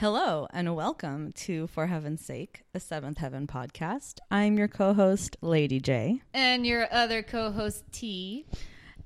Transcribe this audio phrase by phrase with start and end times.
[0.00, 4.14] Hello and welcome to For Heaven's Sake, a Seventh Heaven podcast.
[4.30, 8.46] I'm your co host, Lady J, And your other co host, T.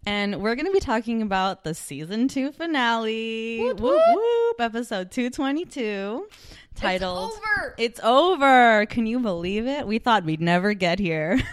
[0.07, 4.61] and we're going to be talking about the season two finale, Whoop, whoop, whoop.
[4.61, 6.29] episode 222,
[6.77, 7.75] titled It's over.
[7.77, 8.87] It's Over.
[8.87, 9.89] Can you believe it?
[9.89, 11.41] We thought we'd never get here.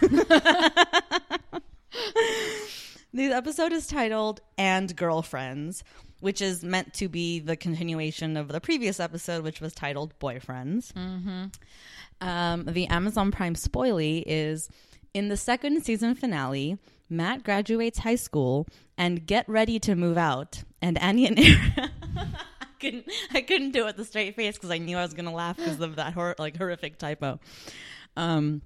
[3.12, 5.82] the episode is titled And Girlfriends,
[6.22, 10.92] which is meant to be the continuation of the previous episode, which was titled Boyfriends.
[10.92, 11.46] Mm-hmm.
[12.20, 14.68] Um, the Amazon Prime spoilie is
[15.12, 16.78] in the second season finale,
[17.10, 20.62] Matt graduates high school and get ready to move out.
[20.80, 21.90] And Annie and Aaron.
[22.60, 25.14] I couldn't, I couldn't do it with a straight face because I knew I was
[25.14, 27.40] going to laugh because of that hor- like horrific typo.
[28.16, 28.62] Um,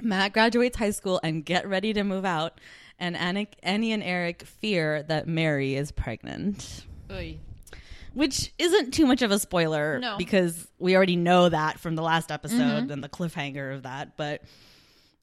[0.00, 2.60] Matt graduates high school and get ready to move out.
[3.00, 7.38] And Annie, Annie and Eric fear that Mary is pregnant Oy.
[8.14, 10.16] which isn't too much of a spoiler No.
[10.18, 14.42] because we already know that from the last episode and the cliffhanger of that but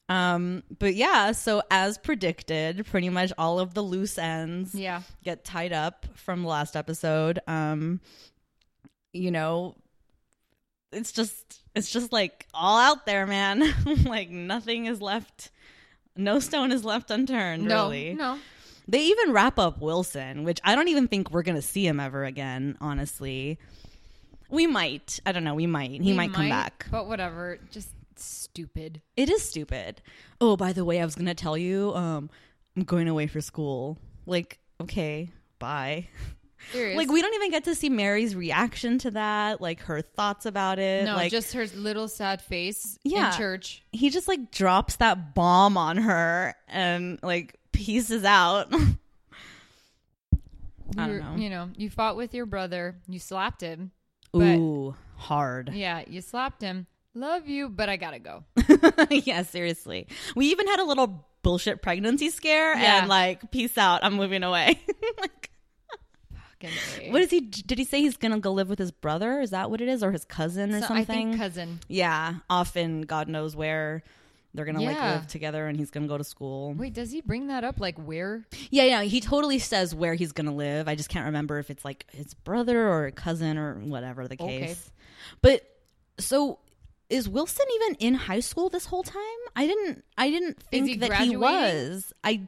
[0.09, 5.01] um but yeah so as predicted pretty much all of the loose ends Yeah.
[5.23, 7.99] get tied up from the last episode um
[9.11, 9.75] you know
[10.93, 13.61] it's just it's just like all out there man
[14.05, 15.51] like nothing is left
[16.15, 17.83] no stone is left unturned No.
[17.89, 18.39] really No.
[18.87, 21.99] They even wrap up Wilson, which I don't even think we're going to see him
[21.99, 23.59] ever again, honestly.
[24.49, 25.19] We might.
[25.25, 25.55] I don't know.
[25.55, 25.91] We might.
[25.91, 26.87] He We might, come back.
[26.89, 27.59] But whatever.
[27.71, 29.01] Just stupid.
[29.15, 30.01] It is stupid.
[30.39, 32.29] Oh, by the way, I was going to tell you um
[32.75, 33.97] I'm going away for school.
[34.25, 35.29] Like, okay,
[35.59, 36.07] bye.
[36.71, 36.97] Serious.
[36.97, 40.79] Like we don't even get to see Mary's reaction to that, like her thoughts about
[40.79, 41.05] it.
[41.05, 43.31] no, like just her little sad face Yeah.
[43.31, 43.83] in church.
[43.91, 48.73] he just like drops that bomb on her and like pieces out.
[50.97, 51.35] I don't know.
[51.35, 52.95] You know, you fought with your brother.
[53.07, 53.91] You slapped him.
[54.35, 55.71] Ooh, hard.
[55.73, 56.87] Yeah, you slapped him.
[57.13, 58.43] Love you, but I gotta go.
[59.09, 60.07] yeah, seriously.
[60.35, 62.99] We even had a little bullshit pregnancy scare Yeah.
[62.99, 64.79] and like, peace out, I'm moving away.
[65.19, 65.49] like,
[67.09, 67.41] what is he?
[67.41, 69.39] Did he say he's gonna go live with his brother?
[69.41, 71.05] Is that what it is, or his cousin or So I something?
[71.05, 71.79] think cousin.
[71.87, 74.03] yeah, often God knows where
[74.53, 75.13] they're gonna like Yeah.
[75.15, 76.73] live together, and he's gonna go to school.
[76.73, 77.79] Wait, does he bring that up?
[77.79, 78.45] Like where?
[78.71, 80.87] Yeah, yeah, he totally says where he's gonna live.
[80.87, 84.59] I just can't remember if it's like his brother or cousin or whatever the Okay.
[84.67, 84.91] case.
[85.41, 85.61] But
[86.19, 86.59] so
[87.09, 89.21] is Wilson even in high school this whole time?
[89.55, 91.39] I didn't I didn't think he that he graduating?
[91.39, 92.13] was.
[92.23, 92.41] I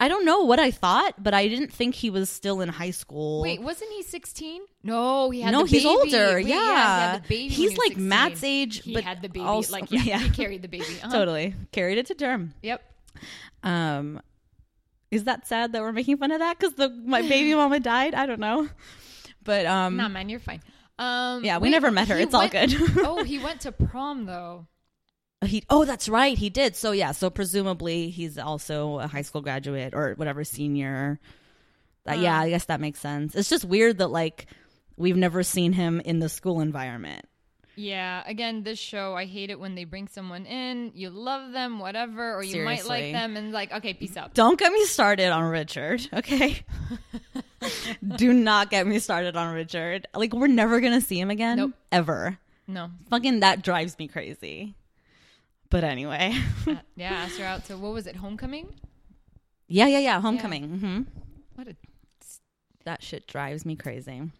[0.00, 2.90] I don't know what I thought, but I didn't think he was still in high
[2.90, 3.42] school.
[3.42, 4.62] Wait, wasn't he 16?
[4.82, 5.86] No, he had no, he's baby.
[5.86, 6.34] older.
[6.36, 7.48] Wait, yeah, he had the baby.
[7.48, 8.08] he's he like 16.
[8.08, 9.44] Matt's age, He but had the baby.
[9.44, 10.84] also- like yeah, he carried the baby.
[11.02, 11.12] Uh-huh.
[11.12, 12.54] totally carried it to term.
[12.62, 12.82] Yep.
[13.62, 14.20] Um,
[15.12, 18.14] is that sad that we're making fun of that because the my baby mama died?
[18.14, 18.68] I don't know,
[19.44, 20.62] but um, Nah, man, you're fine.
[20.98, 22.16] Um, Yeah, we wait, never met her.
[22.16, 22.74] he It's all good.
[22.98, 24.66] oh, he went to prom though.
[25.42, 29.40] He oh that's right he did so yeah so presumably he's also a high school
[29.40, 31.18] graduate or whatever senior.
[32.04, 32.38] That, yeah.
[32.40, 33.34] I guess that makes sense.
[33.34, 34.46] It's just weird that like
[34.96, 37.26] we've never seen him in the school environment.
[37.76, 38.22] Yeah.
[38.26, 40.92] Again, this show, I hate it when they bring someone in.
[40.94, 44.34] You love them, whatever, or you might like them, and like, okay, peace out.
[44.34, 46.64] Don't get me started on Richard, okay?
[48.16, 50.06] Do not get me started on Richard.
[50.14, 51.72] Like we're never gonna see him again, Nope.
[51.90, 52.38] ever.
[52.66, 52.90] No.
[53.10, 54.74] Fucking that drives me crazy.
[55.72, 56.34] But anyway,
[56.68, 58.14] Uh, yeah, asked her out to what was it?
[58.14, 58.68] Homecoming.
[59.68, 60.20] yeah, yeah, yeah.
[60.20, 60.68] Homecoming.
[60.68, 61.00] mm-hmm
[61.56, 61.66] What?
[61.68, 61.76] A,
[62.84, 64.30] That shit drives me crazy.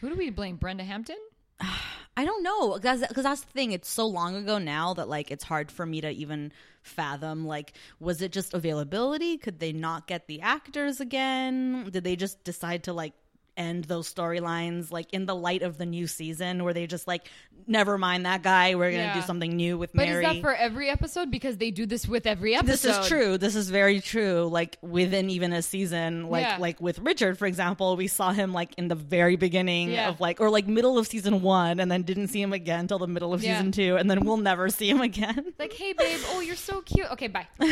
[0.00, 0.56] who do we blame?
[0.56, 1.18] Brenda Hampton.
[2.16, 3.72] I don't know because that's the thing.
[3.72, 7.46] It's so long ago now that like it's hard for me to even fathom.
[7.46, 9.38] Like, was it just availability?
[9.38, 11.88] Could they not get the actors again?
[11.90, 13.14] Did they just decide to like
[13.56, 17.28] end those storylines like in the light of the new season where they just like
[17.66, 19.14] never mind that guy we're gonna Yeah.
[19.14, 21.30] do something new with But mary is that for every episode?
[21.30, 22.70] Because they do this with every episode.
[22.72, 26.56] this is true this is very true like within even a season like Yeah.
[26.58, 30.08] like with richard for example we saw him like in the very beginning Yeah.
[30.08, 32.98] of like or like middle of season one and then didn't see him again until
[32.98, 36.18] the middle of season two and then we'll never see him again Like, hey, babe.
[36.30, 37.10] Oh, you're so cute.
[37.12, 37.46] Okay, bye.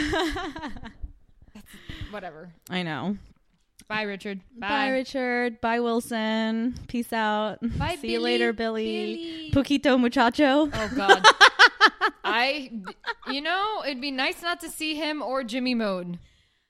[2.10, 2.50] Whatever.
[2.68, 3.16] i know
[3.90, 4.40] Bye, Richard.
[4.56, 4.68] Bye.
[4.68, 9.50] bye, richard bye wilson peace out Bye, see you later billy, Billy.
[9.52, 11.26] Poquito muchacho Oh God.
[12.24, 12.70] I,
[13.30, 16.20] you know, it'd be nice not to see him or Jimmy Moon.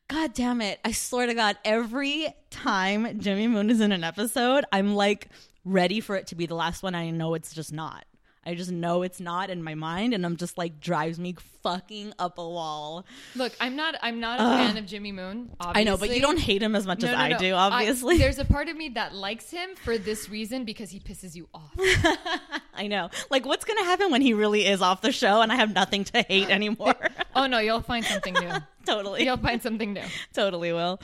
[0.09, 0.81] God damn it.
[0.85, 5.29] I swear to God, every time Jimmy Moon is in an episode, I'm like
[5.65, 6.95] ready for it to be the last one.
[6.95, 8.05] I know it's just not.
[8.51, 12.13] I just know it's not in my mind, and I'm just like drives me fucking
[12.19, 13.07] up a wall.
[13.37, 13.95] Look, I'm not.
[14.03, 15.51] I'm not a fan of Jimmy Moon.
[15.61, 15.81] Obviously.
[15.81, 17.39] I know, but you don't hate him as much No, as no, I no.
[17.39, 18.19] do, obviously.
[18.19, 21.49] there's a part of me that likes him for this reason because he pisses you
[21.55, 21.71] off.
[22.75, 23.11] I know.
[23.31, 25.73] Like, what's going to happen when he really is off the show and I have
[25.75, 26.95] nothing to hate anymore?
[27.37, 28.51] Oh no, you'll find something new.
[28.87, 29.25] totally.
[29.25, 30.03] You'll find something new.
[30.33, 31.01] totally will.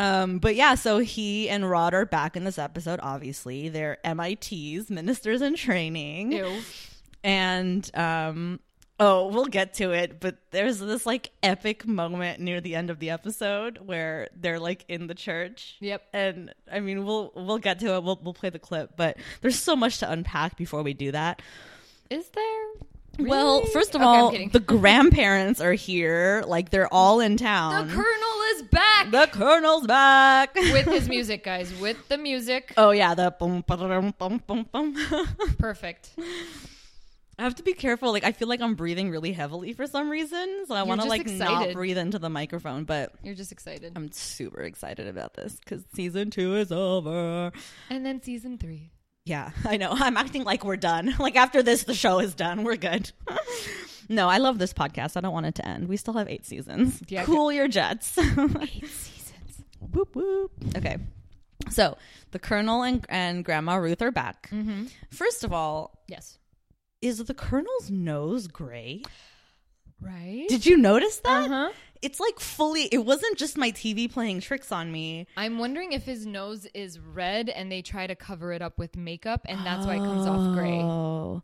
[0.00, 3.68] Um, but yeah, so he and Rod are back in this episode, obviously.
[3.68, 6.32] They're MITs, ministers in training.
[6.32, 6.60] Ew.
[7.22, 8.60] And um
[8.98, 12.98] oh, we'll get to it, but there's this like epic moment near the end of
[12.98, 15.76] the episode where they're like in the church.
[15.80, 16.02] Yep.
[16.12, 18.02] And I mean, we'll we'll get to it.
[18.02, 21.42] We'll we'll play the clip, but there's so much to unpack before we do that.
[22.08, 22.66] Is there?
[23.18, 24.06] Well, first of Okay,
[24.44, 26.42] all, the grandparents are here.
[26.46, 27.88] Like they're all in town.
[27.88, 31.72] the colonel is back The colonel's back with his music, guys.
[31.80, 34.96] With the music, Oh yeah, the boom, ba-da-dum, boom, boom, boom.
[35.58, 36.10] perfect.
[37.38, 38.12] I have to be careful.
[38.12, 41.06] Like I feel like I'm breathing really heavily for some reason, so I want to
[41.08, 42.84] like not breathe into the microphone.
[42.84, 43.92] But You're just excited.
[43.96, 47.50] I'm super excited about this because season two is over.
[47.88, 48.90] And then season three.
[49.30, 49.90] Yeah, I know.
[49.92, 51.14] I'm acting like we're done.
[51.20, 52.64] Like after this, the show is done.
[52.64, 53.12] We're good.
[54.08, 55.16] no, I love this podcast.
[55.16, 55.88] I don't want it to end.
[55.88, 57.00] We still have eight seasons.
[57.08, 58.18] Yeah, cool your jets.
[58.18, 59.62] Eight seasons.
[59.92, 60.50] whoop whoop.
[60.76, 60.96] Okay,
[61.70, 61.96] so
[62.32, 64.50] the Colonel and and Grandma Ruth are back.
[64.50, 64.86] Mm-hmm.
[65.10, 66.38] First of all, Yes.
[67.00, 69.02] is the Colonel's nose gray?
[70.00, 70.46] Right.
[70.48, 71.44] Did you notice that?
[71.50, 71.70] Uh-huh.
[72.02, 72.84] It's like fully.
[72.84, 75.26] It wasn't just my TV playing tricks on me.
[75.36, 78.96] I'm wondering if his nose is red and they try to cover it up with
[78.96, 80.80] makeup, and that's why it comes off gray.
[80.80, 81.42] Oh.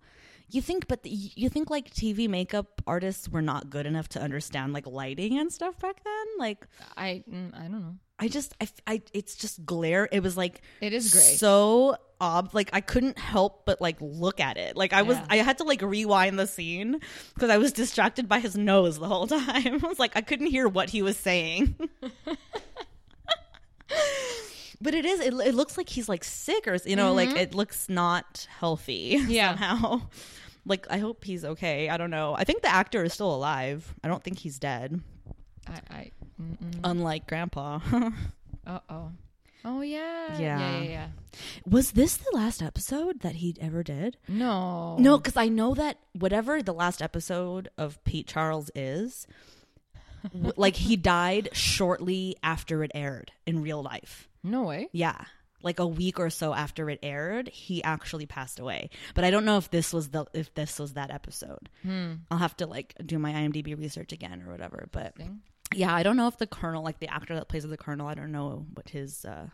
[0.49, 4.23] You think, but the, you think like TV makeup artists were not good enough to
[4.23, 6.27] understand like lighting and stuff back then?
[6.39, 6.67] Like,
[6.97, 7.97] I mm, I don't know.
[8.19, 10.09] I just, I, I, it's just glare.
[10.11, 11.21] It was like It is gray.
[11.23, 12.51] so ob.
[12.55, 14.75] Like I couldn't help but like look at it.
[14.77, 15.27] Like I was, Yeah.
[15.29, 17.01] I had to like rewind the scene
[17.35, 19.45] because I was distracted by his nose the whole time.
[19.85, 21.75] I was like, I couldn't hear what he was saying.
[24.81, 25.21] but it is.
[25.21, 29.17] It, it looks like he's like sick or you know, like it looks not healthy.
[29.19, 29.31] Mm-hmm.
[29.31, 29.49] Yeah.
[29.51, 30.03] somehow.
[30.69, 31.89] Like I hope he's okay.
[31.89, 32.35] I don't know.
[32.37, 33.95] I think the actor is still alive.
[34.03, 35.01] I don't think he's dead.
[35.69, 36.11] I, I
[36.41, 36.81] mm-mm.
[36.85, 37.81] Unlike Grandpa.
[38.67, 39.11] uh oh.
[39.65, 40.39] Oh yeah.
[40.39, 40.59] Yeah.
[40.59, 40.79] Yeah.
[40.79, 40.89] Yeah.
[40.89, 41.07] yeah.
[41.69, 44.17] was this the last episode that he ever did?
[44.29, 44.97] No.
[44.99, 49.27] No, because I know that whatever the last episode of Pete Charles is,
[50.57, 54.29] like he died shortly after it aired in real life.
[54.45, 54.89] No way.
[54.93, 55.25] Yeah.
[55.63, 58.91] Like a week or so after it aired, he actually passed away.
[59.17, 61.69] But I don't know if this was the if this was that episode.
[62.31, 64.89] I'll have to like do my IMDb research again or whatever.
[64.93, 65.15] But.
[65.77, 68.15] Yeah, I don't know if the colonel, like the actor that plays the colonel, I
[68.15, 69.49] don't know what his uh,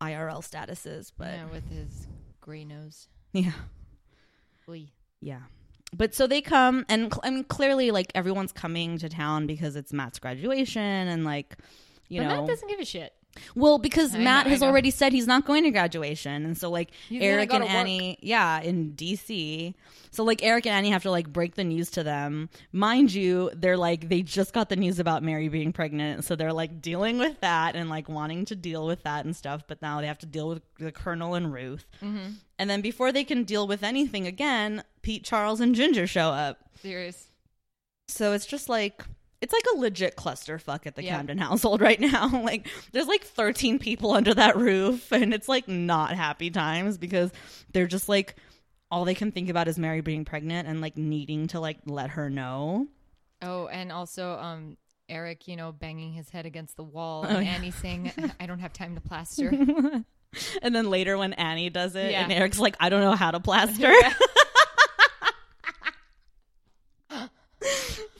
[0.00, 1.12] IRL status is.
[1.16, 2.06] But yeah, with his
[2.40, 3.08] gray nose.
[3.32, 3.52] yeah.
[4.68, 4.86] Oy.
[5.20, 5.40] Yeah.
[5.94, 9.76] But so they come, and cl- I mean, clearly, like everyone's coming to town because
[9.76, 11.56] it's Matt's graduation, and like,
[12.08, 13.12] you but know, Matt doesn't give a shit.
[13.54, 16.70] Well, because I Matt I has already said he's not going to graduation, and so
[16.70, 17.74] like He's Eric and to work.
[17.74, 19.74] Annie, yeah, in DC.
[20.10, 22.48] So like Eric and Annie have to like break the news to them.
[22.72, 26.52] Mind you, they're like they just got the news about Mary being pregnant, so they're
[26.52, 29.62] like dealing with that and like wanting to deal with that and stuff.
[29.66, 32.30] But now they have to deal with the Colonel and Ruth, Mm-hmm.
[32.58, 36.58] and then before they can deal with anything again, Pete, Charles, and Ginger show up.
[36.80, 37.28] Serious.
[38.08, 39.02] So it's just like
[39.40, 41.16] it's like a legit clusterfuck at the Yeah.
[41.16, 42.28] Camden household right now.
[42.44, 47.30] like there's like 13 people under that roof and it's like not happy times because
[47.72, 48.36] they're just like
[48.90, 52.10] all they can think about is Mary being pregnant and like needing to like let
[52.10, 52.86] her know.
[53.42, 54.76] Oh, and also um
[55.08, 57.52] Eric, you know, banging his head against the wall, Oh, and yeah.
[57.52, 59.50] Annie saying, "I don't have time to plaster."
[60.62, 62.22] and then later when Annie does it Yeah.
[62.24, 63.92] and Eric's like I don't know how to plaster.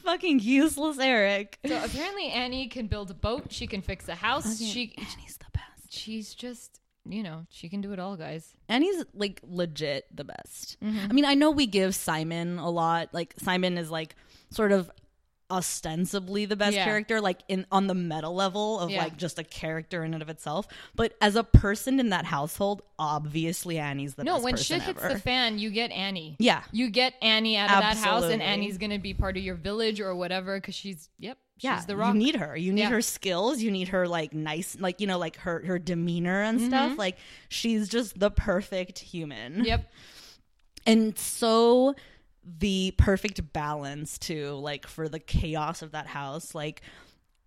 [0.07, 1.59] Fucking useless Eric.
[1.67, 3.47] so apparently, Annie can build a boat.
[3.51, 4.59] She can fix a house.
[4.59, 5.93] She Annie's the best.
[5.93, 8.55] she's just you know she can do it all, guys.
[8.69, 10.77] Annie's like legit the best.
[10.81, 11.07] Mm-hmm.
[11.11, 13.09] I mean, I know we give Simon a lot.
[13.13, 14.15] Like Simon is like
[14.51, 14.91] sort of
[15.51, 16.85] ostensibly the best Yeah.
[16.85, 19.05] character, like in on the meta level of Yeah.
[19.05, 20.67] like just a character in and of itself.
[20.95, 25.15] But as a person in that household, obviously Annie's the no, when shit hits ever.
[25.15, 26.37] the fan, you get Annie.
[26.39, 29.55] yeah, You get Annie out of that house, and Annie's gonna be part of your
[29.55, 31.85] village or whatever because she's yep, she's yeah.
[31.87, 32.15] the rock.
[32.15, 32.57] You need her.
[32.57, 32.91] You need Yeah.
[32.91, 33.63] her skills.
[33.63, 36.69] You need her like nice, like you know, like her her demeanor and mm-hmm.
[36.69, 36.99] stuff.
[36.99, 39.65] Like she's just the perfect human.
[39.65, 39.91] yep,
[40.87, 41.95] and so
[42.59, 46.81] the perfect balance too like for the chaos of that house like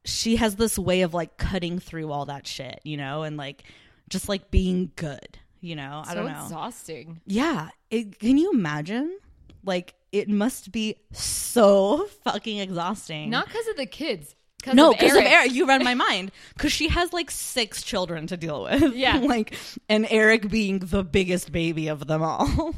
[0.06, 3.64] she has this way of like cutting through all that shit you know and like
[4.10, 7.22] just like being good you know i don't know exhausting.
[7.26, 9.18] yeah it, can you imagine
[9.64, 14.36] like it must be so fucking exhausting Not because of the kids.
[14.62, 15.54] Cause no, because because of Eric.
[15.54, 16.32] You read my mind.
[16.54, 18.94] Because she has like six children to deal with.
[18.94, 19.18] Yeah.
[19.24, 19.56] like,
[19.88, 22.76] and Eric being the biggest baby of them all.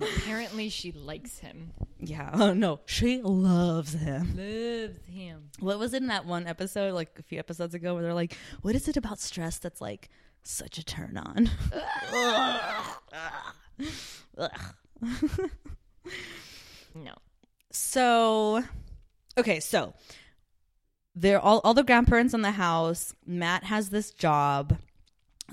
[0.00, 1.72] Apparently, she likes him.
[1.98, 2.30] Yeah.
[2.32, 4.36] Oh no, she loves him.
[4.36, 5.50] Loves him.
[5.60, 8.36] What was it in that one episode, like a few episodes ago, where they're like,
[8.62, 10.08] "What is it about stress that's like
[10.42, 11.50] such a turn on?"
[16.94, 17.14] No.
[17.70, 18.64] So,
[19.38, 19.94] okay, so
[21.14, 23.14] they're all all the grandparents in the house.
[23.26, 24.76] Matt has this job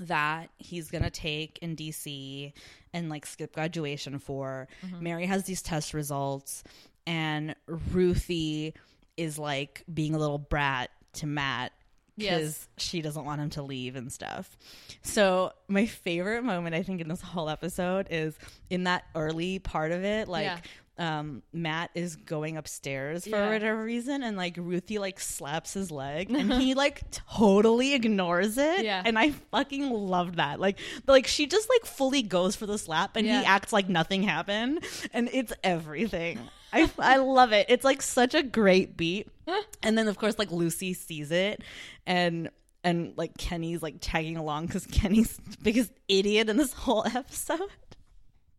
[0.00, 2.52] that he's gonna take in DC
[2.92, 4.68] and like skip graduation for.
[4.84, 5.02] Mm-hmm.
[5.02, 6.64] Mary has these test results,
[7.06, 8.74] and Ruthie
[9.16, 11.72] is like being a little brat to Matt
[12.16, 12.68] because Yes.
[12.78, 14.56] she doesn't want him to leave and stuff.
[15.02, 18.36] So my favorite moment I think in this whole episode is
[18.70, 20.58] in that early part of it, like Yeah.
[20.98, 23.50] Um Matt is going upstairs for Yeah.
[23.50, 28.84] whatever reason and like Ruthie like slaps his leg and he like totally ignores it.
[28.84, 29.02] Yeah.
[29.04, 30.58] And I fucking loved that.
[30.60, 33.40] Like like she just like fully goes for the slap and Yeah.
[33.40, 36.38] he acts like nothing happened and it's everything.
[36.72, 37.66] I I love it.
[37.68, 39.28] It's like such a great beat.
[39.82, 41.62] And then of course like Lucy sees it
[42.06, 42.50] and
[42.84, 47.60] and like Kenny's like tagging along because Kenny's the biggest idiot in this whole episode.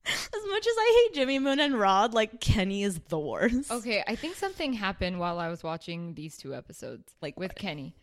[0.06, 3.72] As much as I hate Jimmy Moon and Rod, like Kenny is the worst.
[3.72, 7.58] Okay, I think something happened while I was watching these two episodes, Like with what?
[7.58, 7.96] Kenny.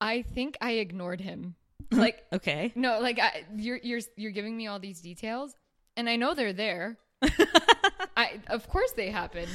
[0.00, 1.54] I think I ignored him.
[1.90, 2.72] Like, Okay.
[2.74, 5.54] no, like I, you're you're you're giving me all these details,
[5.96, 6.98] and I know they're there.
[8.16, 9.48] I of course they happen.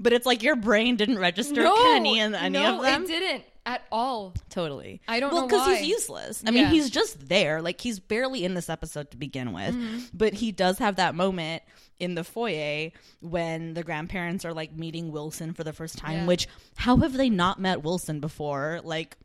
[0.00, 3.04] But it's like your brain didn't register no, Kenny in any no, of them.
[3.04, 4.34] it didn't at all.
[4.48, 5.00] Totally.
[5.06, 6.42] I don't well, know because he's useless.
[6.46, 7.60] I mean, he's just there.
[7.62, 9.74] Like he's barely in this episode to begin with.
[9.74, 9.98] Mm-hmm.
[10.14, 11.62] But he does have that moment
[11.98, 12.90] in the foyer
[13.20, 16.20] when the grandparents are like meeting Wilson for the first time.
[16.20, 16.26] Yeah.
[16.26, 18.80] Which how have they not met Wilson before?
[18.82, 19.16] Like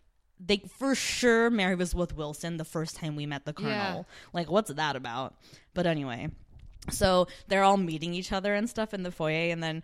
[0.46, 3.72] they for sure Mary was with Wilson the first time we met the colonel.
[3.72, 4.04] Yeah.
[4.34, 5.36] Like what's that about?
[5.74, 6.30] But anyway,
[6.92, 9.82] so they're all meeting each other and stuff in the foyer, and then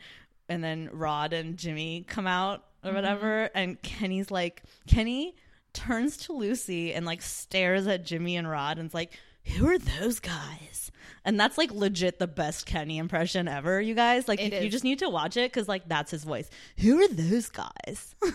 [0.51, 2.95] and then Rod and Jimmy come out or mm-hmm.
[2.95, 5.35] whatever, and Kenny's like Kenny
[5.73, 9.13] turns to Lucy and like stares at Jimmy and Rod and's like,
[9.55, 10.91] "Who are those guys?"
[11.23, 14.27] And that's like legit the best Kenny impression ever, you guys.
[14.27, 16.49] Like you, just need to watch it because like that's his voice.
[16.77, 18.15] Who are those guys?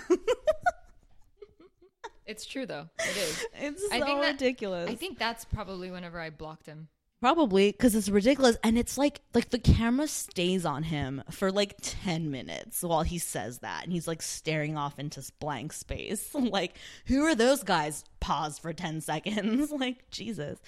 [2.27, 2.89] It's true though.
[2.99, 3.47] It is.
[3.55, 4.91] it's I so think that- ridiculous.
[4.91, 6.89] I think that's probably whenever I blocked him.
[7.21, 11.75] Probably because it's ridiculous, and it's like like the camera stays on him for like
[11.81, 16.29] ten minutes while he says that, and he's like staring off into blank space.
[16.35, 18.05] like, who are those guys?
[18.21, 19.71] Pause for ten seconds.
[19.77, 20.59] like Jesus.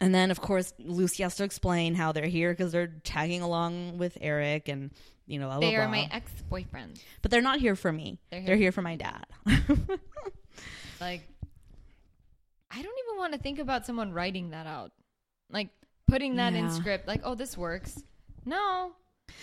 [0.00, 3.98] And then, of course, Lucy has to explain how they're here because they're tagging along
[3.98, 4.92] with Eric, and
[5.26, 5.90] you know, blah, blah, They are blah.
[5.96, 7.00] my ex boyfriends.
[7.22, 8.20] but they're not here for me.
[8.30, 9.26] They're They're here- here, for my dad.
[11.00, 11.28] Like,
[12.70, 14.92] I don't even want to think about someone writing that out.
[15.50, 15.70] Like,
[16.08, 17.06] putting that in script.
[17.06, 18.02] Like, oh, this works.
[18.44, 18.92] No.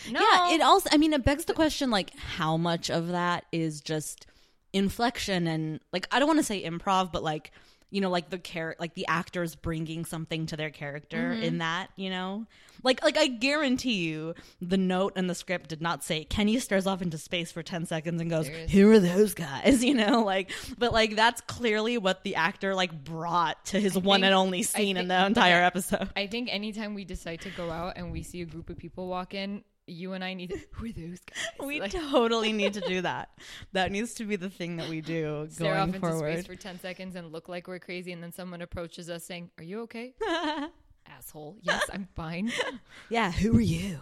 [0.09, 0.19] No.
[0.19, 3.81] Yeah, it also I mean it begs the question like how much of that is
[3.81, 4.27] just
[4.71, 7.51] inflection and like I don't want to say improv but like
[7.93, 11.43] you know like the char- like the actors bringing something to their character Mm-hmm.
[11.43, 12.45] in that, you know?
[12.83, 16.85] Like like I guarantee you the note and the script did not say Kenny stares
[16.87, 20.23] off into space for 10 seconds and goes, is- "Who are those guys?" you know,
[20.23, 24.35] like but like that's clearly what the actor like brought to his one think- and
[24.35, 26.09] only I scene in the entire episode.
[26.15, 29.07] I think anytime we decide to go out and we see a group of people
[29.07, 30.59] walk in, you and I need to.
[30.71, 31.67] Who are those guys?
[31.67, 33.29] We Like, totally need to do that.
[33.73, 36.33] That needs to be the thing that we do stare off going into forward.
[36.39, 39.49] space for 10 seconds and look like we're crazy, and then someone approaches us saying,
[39.57, 40.13] Are you okay?
[41.07, 41.57] Asshole.
[41.61, 42.51] Yes, I'm fine.
[43.09, 43.99] yeah, who are you?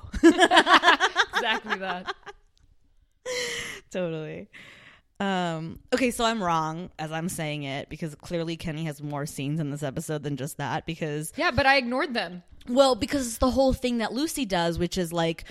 [1.34, 2.14] exactly that.
[3.90, 4.50] totally.
[5.20, 9.60] Um, okay, so I'm wrong as I'm saying it because clearly Kenny has more scenes
[9.60, 12.42] in this episode than just that because Yeah, but I ignored them.
[12.74, 15.46] Well, because it's the whole thing that Lucy does, which is like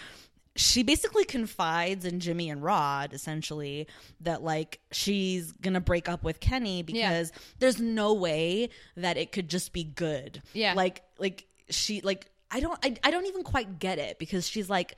[0.57, 3.87] she basically confides in Jimmy and Rod essentially
[4.21, 9.49] that like she's gonna break up with Kenny because there's no way that it could
[9.49, 10.43] just be good.
[10.53, 10.75] Yeah.
[10.75, 14.69] Like like she like I don't I, I don't even quite get it because she's
[14.69, 14.97] like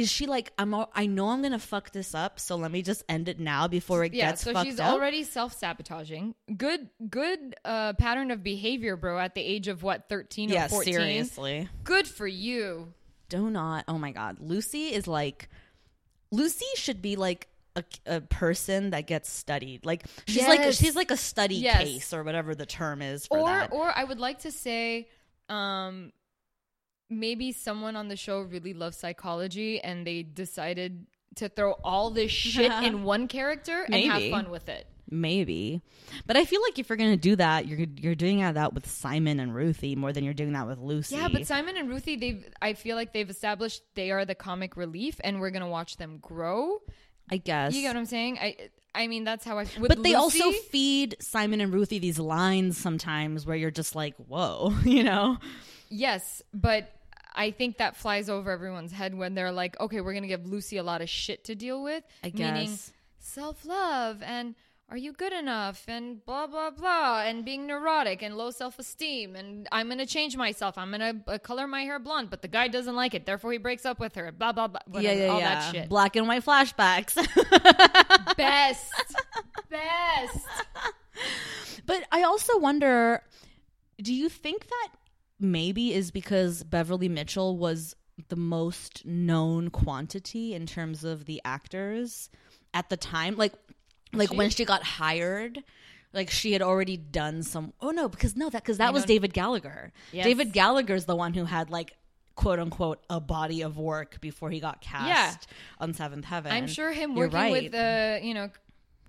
[0.00, 2.82] is she like I'm all, I know I'm gonna fuck this up so let me
[2.82, 4.92] just end it now before it Yeah, gets so fucked she's up.
[4.92, 6.34] already self sabotaging.
[6.56, 9.18] Good, good uh, pattern of behavior, bro.
[9.18, 10.94] At the age of what, thirteen yeah, or fourteen?
[10.94, 11.68] seriously.
[11.84, 12.92] Good for you.
[13.28, 15.48] do not oh my god lucy is like
[16.32, 20.76] lucy should be like a, a person that gets studied like she's like Yes.
[20.80, 21.82] she's like a study Yes.
[21.84, 25.08] case or whatever the term is for Or, that or I would like to say,
[25.48, 26.12] um,
[27.10, 32.30] maybe someone on the show really loves psychology and they decided to throw all this
[32.30, 34.86] shit in one character and have fun with it.
[35.12, 35.82] Maybe,
[36.24, 39.40] but I feel like if you're gonna do that, you're you're doing that with Simon
[39.40, 41.16] and Ruthie more than you're doing that with Lucy.
[41.16, 44.76] Yeah, but Simon and Ruthie, they've I feel like they've established they are the comic
[44.76, 46.78] relief, and we're gonna watch them grow.
[47.28, 48.38] I guess You get what I'm saying?
[48.40, 48.56] I
[48.94, 49.66] I mean that's how I.
[49.80, 54.14] With But they also feed Simon and Ruthie these lines sometimes where you're just like,
[54.16, 55.38] whoa, you know?
[55.88, 56.88] yes, but
[57.34, 60.76] I think that flies over everyone's head when they're like, okay, we're gonna give Lucy
[60.76, 62.92] a lot of shit to deal with, I meaning guess.
[63.18, 64.54] self love and
[64.90, 69.36] are you good enough and blah blah blah and being neurotic and low self esteem
[69.36, 70.76] and I'm gonna change myself.
[70.76, 73.58] I'm gonna uh, color my hair blonde, but the guy doesn't like it, therefore he
[73.58, 74.32] breaks up with her.
[74.32, 75.00] Blah blah blah.
[75.00, 75.54] yeah, yeah, all yeah.
[75.54, 75.88] that shit.
[75.88, 77.14] Black and white flashbacks.
[78.36, 78.92] Best,
[79.68, 80.38] best.
[81.86, 83.22] but I also wonder
[84.02, 84.88] do you think that
[85.40, 87.96] maybe is because Beverly Mitchell was
[88.28, 92.28] the most known quantity in terms of the actors
[92.74, 93.36] at the time?
[93.36, 93.54] Like,
[94.12, 95.62] like She- when she got hired,
[96.12, 97.72] like she had already done some.
[97.80, 99.92] Oh no, because no, that because that I was David Gallagher.
[100.12, 100.24] Yes.
[100.26, 101.96] David Gallagher's the one who had like
[102.34, 105.34] quote unquote a body of work before he got cast Yeah.
[105.78, 106.50] on Seventh Heaven.
[106.52, 107.52] I'm sure him You're working right.
[107.64, 108.50] with the you know,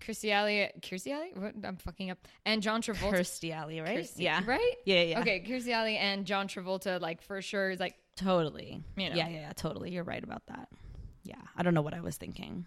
[0.01, 1.31] Kirstie Alley, Kirstie Alley.
[1.35, 1.53] What?
[1.63, 2.17] I'm fucking up.
[2.45, 3.13] And John Travolta.
[3.19, 3.99] Kirstie Alley, right?
[3.99, 4.75] Kirstie- yeah, right.
[4.85, 5.19] Yeah, yeah.
[5.21, 8.83] Okay, Kirstie Alley and John Travolta, like for sure, is like Totally.
[8.97, 9.15] You know.
[9.15, 9.91] Yeah, yeah, yeah, totally.
[9.91, 10.69] You're right about that.
[11.23, 11.35] Yeah.
[11.55, 12.65] I don't know what I was thinking.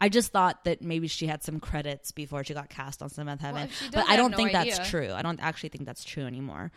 [0.00, 3.40] I just thought that maybe she had some credits before she got cast on Seventh
[3.40, 3.68] Heaven.
[3.68, 4.76] she does, but I I don't no think idea.
[4.76, 5.10] that's true.
[5.12, 6.70] I don't actually think that's true anymore.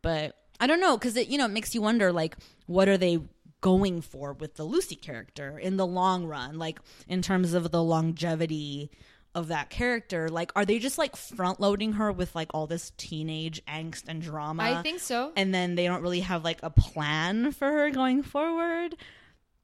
[0.00, 2.96] But I don't know because it you know it makes you wonder like what are
[2.98, 3.18] they
[3.60, 7.82] going for with the Lucy character in the long run, like in terms of the
[7.82, 8.90] longevity
[9.34, 10.28] of that character.
[10.28, 14.20] Like, are they just like front loading her with like all this teenage angst and
[14.20, 14.62] drama?
[14.62, 15.32] I think so.
[15.36, 18.96] and then they don't really have like a plan for her going forward.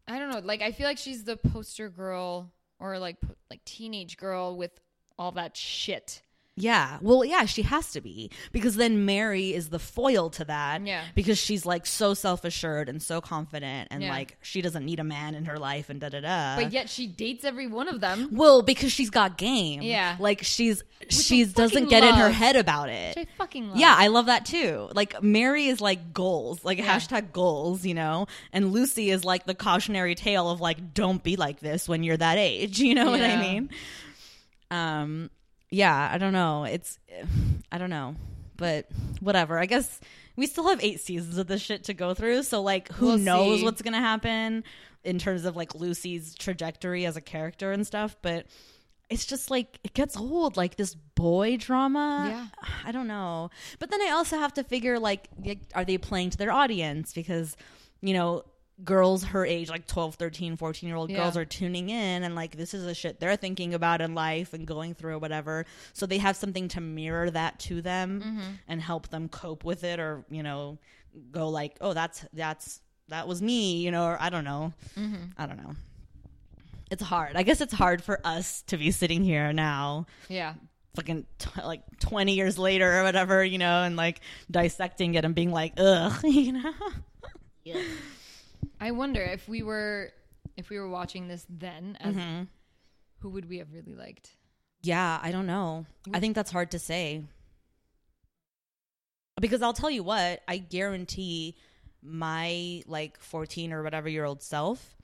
[0.07, 0.41] I don't know.
[0.41, 3.17] Like I feel like she's the poster girl or like
[3.51, 4.71] like teenage girl with
[5.19, 6.23] all that shit.
[6.61, 6.99] Yeah.
[7.01, 10.85] Well, yeah, she has to be because then Mary is the foil to that.
[10.87, 11.03] Yeah.
[11.15, 14.11] Because she's like so self assured and so confident and Yeah.
[14.11, 16.57] like she doesn't need a man in her life and da da da.
[16.63, 18.29] But yet she dates every one of them.
[18.33, 19.83] well, because she's got game.
[19.83, 20.17] Yeah.
[20.19, 23.17] Like she's I she fucking doesn't get in her head about it.
[23.17, 23.77] Which I fucking love.
[23.79, 24.89] Yeah, I love that too.
[24.95, 26.99] Like Mary is like goals, like Yeah.
[26.99, 31.37] hashtag goals, you know, and Lucy is like the cautionary tale of like don't be
[31.37, 32.81] like this when you're that age.
[32.89, 33.69] You know what I mean?
[34.71, 35.31] Um,
[35.71, 36.65] yeah, I don't know.
[36.65, 36.99] It's
[37.73, 38.17] I don't know,
[38.57, 38.87] but
[39.21, 39.59] whatever.
[39.59, 40.01] I guess
[40.37, 42.43] we still have eight seasons of this shit to go through.
[42.45, 43.65] So like, who We'll knows see.
[43.65, 44.65] what's gonna happen
[45.05, 48.47] in terms of like Lucy's trajectory as a character and stuff, but.
[49.11, 52.27] It's just like it gets old, like this boy drama.
[52.29, 52.47] Yeah.
[52.85, 53.49] I don't know.
[53.79, 55.31] But then I also have to figure like
[55.75, 57.57] are they playing to their audience because
[58.03, 58.45] you know
[58.85, 62.57] girls her age like 12 13 14 year old girls are tuning in and like
[62.57, 66.07] this is the shit they're thinking about in life and going through or whatever so
[66.07, 68.51] they have something to mirror that to them Mm-hmm.
[68.69, 70.79] and help them cope with it or you know
[71.33, 75.25] go like oh that's that's that was me you know or i don't know Mm-hmm.
[75.37, 75.75] i don't know
[76.91, 80.55] it's hard i guess it's hard for us to be sitting here now Yeah.
[80.95, 85.35] fucking t- like 20 years later or whatever, you know, and like dissecting it and
[85.35, 86.73] being like, ugh, you know?
[88.81, 90.11] I wonder if we were
[90.57, 92.43] if we were watching this then as Mm-hmm.
[93.21, 94.31] who would we have really liked?
[94.83, 95.87] Yeah, I don't know.
[96.15, 97.25] I think that's hard to say.
[99.41, 101.57] Because I'll tell you what, I guarantee
[102.03, 104.97] my like 14 or whatever year old self,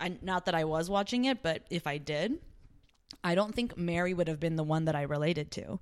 [0.00, 2.38] I, not that I was watching it, but if I did,
[3.22, 5.78] I don't think Mary would have been the one that I related to.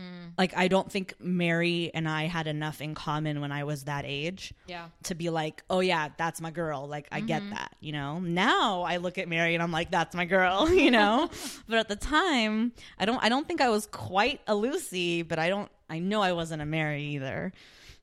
[0.00, 0.32] Mm.
[0.36, 4.04] Like, I don't think Mary and I had enough in common when I was that
[4.06, 4.52] age.
[4.66, 4.88] Yeah.
[5.04, 6.86] to be like, oh yeah, that's my girl.
[6.86, 7.50] Like I get mm-hmm.
[7.50, 8.18] that, you know.
[8.18, 11.30] Now I look at Mary and I'm like, that's my girl, you know.
[11.68, 13.22] but at the time, I don't.
[13.22, 15.70] I don't think I was quite a Lucy, but I don't.
[15.88, 17.52] I know I wasn't a Mary either.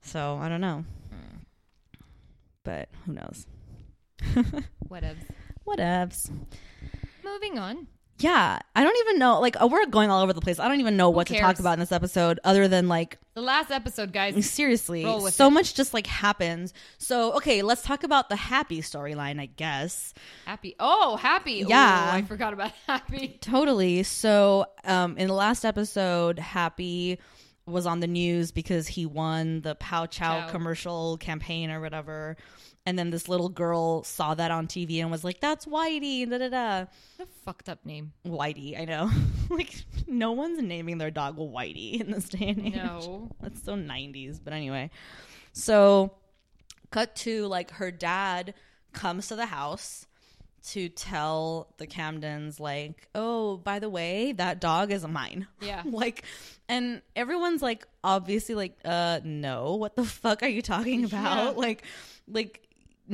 [0.02, 0.86] So I don't know.
[1.10, 1.38] Hmm.
[2.64, 3.48] But who knows?
[4.90, 5.26] Whatevs.
[5.68, 6.32] Whatevs.
[7.24, 7.88] Moving on.
[8.20, 9.40] Yeah, I don't even know.
[9.42, 10.60] Like, uh, we're going all over the place.
[10.60, 11.60] I don't even know what to talk cares?
[11.60, 14.50] about in this episode, other than like The last episode, guys.
[14.50, 15.52] seriously Roll with so it.
[15.52, 20.14] much just like happens so okay let's talk about the happy storyline i guess
[20.46, 20.76] Happy.
[20.80, 21.66] Oh, happy.
[21.68, 22.14] Yeah.
[22.14, 23.38] Ooh, I forgot about happy.
[23.42, 27.20] totally so um in the last episode happy
[27.66, 30.50] was on the news because he won the pow chow Chow.
[30.50, 32.38] commercial campaign or whatever
[32.86, 36.38] and then this little girl saw that on tv and was like that's whitey da
[36.38, 36.86] da da
[37.20, 38.12] a fucked up name.
[38.26, 39.10] whitey i know
[39.50, 43.30] like no one's naming their dog whitey in this day and age No.
[43.42, 44.40] That's so 90s.
[44.44, 44.90] But anyway,
[45.54, 46.12] so
[46.92, 48.54] cut to like her dad
[48.94, 50.06] comes to the house
[50.70, 55.82] to tell the Camdens like, "Oh, by the way, that dog is mine." Yeah.
[55.86, 56.24] like
[56.70, 59.76] and everyone's like obviously like, "Uh, no.
[59.76, 61.60] What the fuck are you talking about?" Yeah.
[61.60, 61.84] Like
[62.28, 62.62] like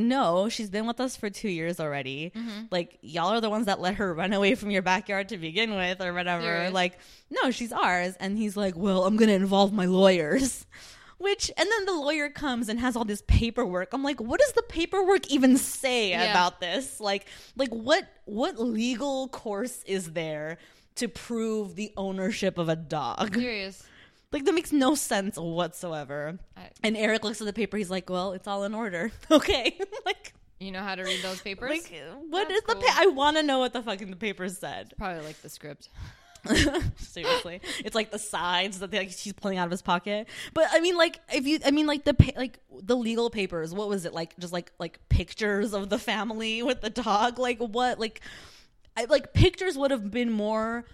[0.07, 2.31] no, she's been with us for 2 years already.
[2.35, 2.65] Mm-hmm.
[2.71, 5.75] Like y'all are the ones that let her run away from your backyard to begin
[5.75, 6.43] with or whatever.
[6.43, 6.73] Serious.
[6.73, 10.65] Like, no, she's ours and he's like, "Well, I'm going to involve my lawyers."
[11.19, 13.89] Which and then the lawyer comes and has all this paperwork.
[13.91, 16.31] I'm like, what does the paperwork even say Yeah.
[16.31, 17.01] about this?
[17.01, 20.59] Like, like what what legal course is there
[20.95, 23.33] to prove the ownership of a dog?
[23.35, 23.83] Serious.
[24.31, 26.37] Like that makes no sense whatsoever.
[26.55, 27.77] I- And Eric looks at the paper.
[27.77, 31.41] He's like, "Well, it's all in order." Okay, like, You know how to read those
[31.41, 31.69] papers?
[31.69, 31.93] like
[32.29, 32.75] what That's is the?
[32.75, 34.93] Pa- I want to know what the fucking the papers said.
[34.97, 35.89] Probably like the script.
[36.97, 40.27] Seriously, it's like the sides that they, like, he's pulling out of his pocket.
[40.53, 43.73] But I mean, like if you, I mean, like the pa- like the legal papers.
[43.73, 44.37] What was it like?
[44.39, 47.39] Just like like pictures of the family with the dog.
[47.39, 47.99] Like what?
[47.99, 48.21] Like
[48.95, 50.85] I like pictures would have been more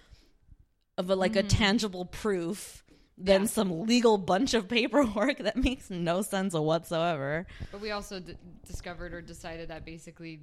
[0.98, 1.48] of a like a mm-hmm.
[1.48, 2.82] tangible proof
[3.18, 3.46] than Yeah.
[3.48, 7.46] some legal bunch of paperwork that makes no sense whatsoever.
[7.72, 10.40] But we also d- discovered or decided that basically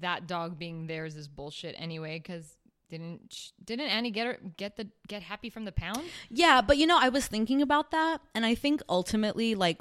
[0.00, 2.18] that dog being theirs is bullshit anyway.
[2.18, 2.56] Because
[2.88, 6.02] didn't didn't Annie get her get the get happy from the pound?
[6.30, 9.80] Yeah, but you know, I was thinking about that, and I think ultimately, like,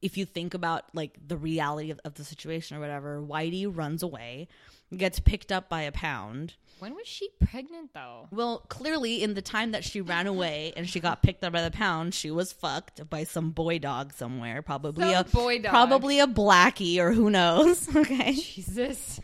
[0.00, 4.02] if you think about like the reality of, of the situation or whatever, Whitey runs
[4.02, 4.48] away,
[4.96, 6.54] gets picked up by a pound.
[6.78, 8.26] When was she pregnant though?
[8.32, 11.62] Well, clearly, in the time that she ran away and she got picked up by
[11.62, 15.70] the pound, she was fucked by some boy dog somewhere, probably Some a boy dog.
[15.70, 17.88] probably a blackie or who knows.
[17.96, 19.20] Okay, Jesus.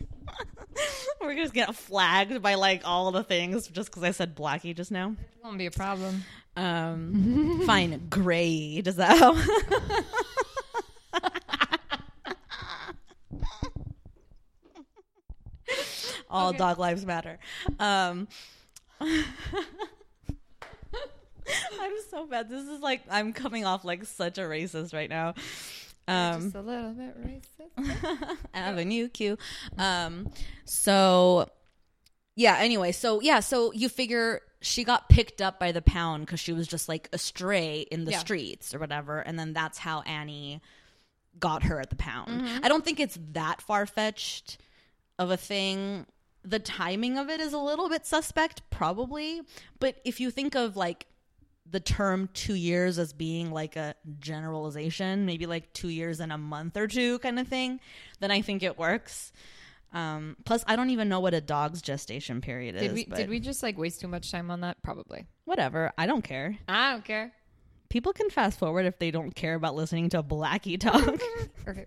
[1.21, 4.91] we're just getting flagged by like all the things just because I said blackie just
[4.91, 5.15] now.
[5.43, 6.23] Won't be a problem.
[6.55, 8.79] Um, fine, gray.
[8.81, 9.37] Does that help?
[16.29, 16.57] All Okay.
[16.59, 17.39] dog lives matter.
[17.79, 18.27] Um,
[19.01, 19.25] I'm
[22.09, 22.49] so bad.
[22.49, 25.33] This is like I'm coming off like such a racist right now.
[26.07, 28.37] Um, Just a little bit racist.
[28.53, 29.37] Avenue Q.
[29.77, 30.29] Um,
[30.65, 31.49] so
[32.35, 36.39] yeah, anyway, so yeah, so you figure she got picked up by the pound because
[36.39, 38.19] she was just like astray in the Yeah.
[38.19, 40.61] streets or whatever, and then that's how Annie
[41.39, 42.41] got her at the pound.
[42.41, 42.65] Mm-hmm.
[42.65, 44.57] I don't think it's that far fetched
[45.17, 46.05] of a thing.
[46.49, 49.41] The timing of it is a little bit suspect, probably,
[49.79, 51.05] but if you think of like
[51.69, 56.37] the term two years as being like a generalization, maybe like two years and a
[56.37, 57.79] month or two kind of thing,
[58.19, 59.31] then I think it works.
[59.93, 62.81] Um, plus, I don't even know what a dog's gestation period is.
[62.81, 64.81] Did we did we just like waste too much time on that?
[64.81, 65.25] Probably.
[65.45, 65.91] Whatever.
[65.97, 66.57] I don't care.
[66.67, 67.31] I don't care.
[67.89, 71.19] People can fast forward if they don't care about listening to Blackie talk.
[71.67, 71.85] Okay.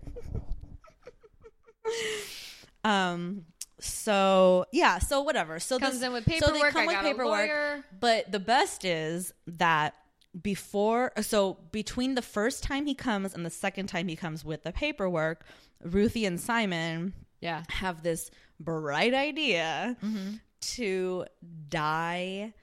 [2.85, 3.45] um.
[3.83, 4.99] So yeah.
[4.99, 5.59] So whatever.
[5.59, 6.55] So Comes this, in with paperwork.
[6.57, 7.83] So they come I with paperwork.
[7.99, 9.93] But the best is that
[10.41, 14.63] before, so between the first time he comes and the second time he comes with
[14.63, 15.45] the paperwork,
[15.83, 17.63] Ruthie and Simon Yeah.
[17.69, 20.35] have this bright idea Mm-hmm.
[20.61, 21.25] to
[21.69, 22.53] dye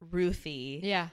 [0.00, 1.08] Ruthie Yeah.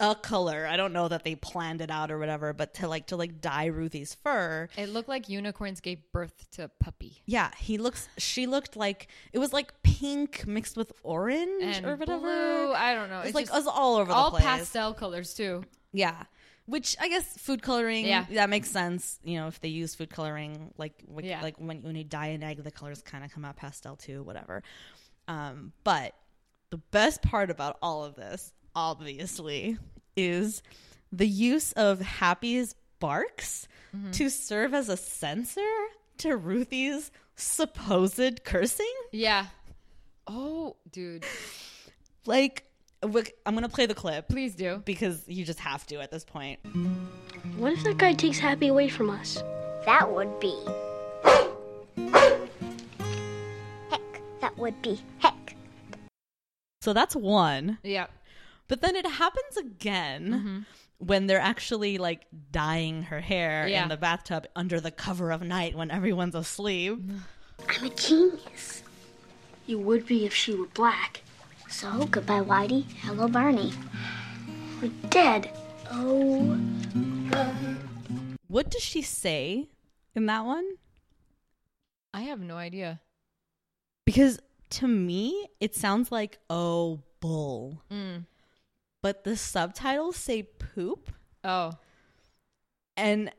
[0.00, 0.66] A color.
[0.66, 3.40] I don't know that they planned it out or whatever, but to like to like
[3.40, 4.68] dye Ruthie's fur.
[4.76, 7.22] It looked like unicorns gave birth to a puppy.
[7.26, 8.08] Yeah, he looks.
[8.18, 12.20] She looked like it was like pink mixed with orange And or whatever.
[12.20, 12.72] blue.
[12.72, 13.18] I don't know.
[13.20, 14.44] It's It's, like was all over all the place.
[14.46, 15.64] All pastel colors too.
[15.92, 16.24] Yeah.
[16.66, 18.24] Which I guess food coloring, Yeah.
[18.30, 19.20] that makes sense.
[19.22, 21.42] You know, if they use food coloring, like like, Yeah.
[21.42, 24.22] like when when you dye an egg, the colors kind of come out pastel too,
[24.22, 24.62] whatever.
[25.28, 26.14] Um, but
[26.70, 29.78] the best part about all of this, obviously,
[30.16, 30.62] is
[31.12, 34.10] the use of Happy's barks Mm-hmm.
[34.10, 35.60] to serve as a censor
[36.18, 38.92] to Ruthie's supposed cursing.
[39.12, 39.46] Yeah.
[40.26, 41.24] Oh, dude.
[42.26, 42.64] Like,
[43.04, 43.12] I'm
[43.54, 44.82] gonna play the clip Please do.
[44.84, 46.58] because you just have to at this point.
[47.56, 49.44] What if that guy takes Happy away from us?
[49.86, 50.58] That would be.
[53.90, 54.20] Heck.
[54.40, 55.54] That would be heck.
[56.82, 57.78] So that's one.
[57.84, 58.06] Yeah.
[58.68, 60.58] But then it happens again Mm-hmm.
[60.98, 63.82] when they're actually like dyeing her hair Yeah.
[63.82, 66.98] in the bathtub under the cover of night when everyone's asleep.
[67.68, 68.82] I'm a genius.
[69.66, 71.22] You would be if she were black.
[71.68, 72.84] So, goodbye, Whitey.
[73.02, 73.72] Hello, Barney.
[74.80, 75.50] We're dead.
[75.90, 76.58] Oh.
[78.48, 79.68] What does she say
[80.14, 80.64] in that one?
[82.12, 83.00] I have no idea.
[84.04, 84.38] Because
[84.70, 87.82] to me, it sounds like oh bull.
[87.90, 88.26] Mm.
[89.04, 91.12] But the subtitles say poop.
[91.44, 91.72] Oh.
[92.96, 93.30] And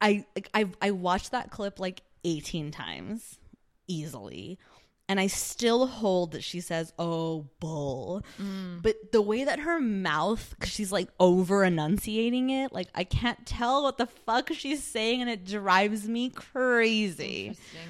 [0.00, 3.38] I like I I watched that clip like 18 times
[3.86, 4.58] easily.
[5.06, 8.24] And I still hold that she says, oh, bull.
[8.40, 8.80] Mm.
[8.80, 13.44] But the way that her mouth, because she's like over enunciating it, like I can't
[13.44, 17.48] tell what the fuck she's saying and it drives me crazy.
[17.48, 17.80] Interesting.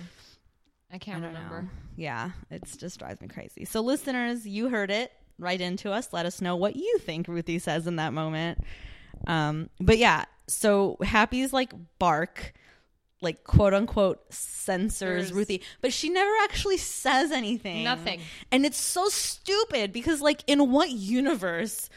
[0.90, 1.62] I can't I remember.
[1.62, 1.68] know.
[1.94, 3.64] Yeah, it just drives me crazy.
[3.64, 5.12] So, listeners, you heard it.
[5.38, 6.12] Write into us.
[6.12, 8.58] Let us know what you think Ruthie says in that moment.
[9.26, 12.52] Um, but yeah, so Happy's like bark,
[13.20, 17.84] like quote unquote censors There's- Ruthie, but she never actually says anything.
[17.84, 18.20] Nothing.
[18.52, 21.88] And it's so stupid because, like, in what universe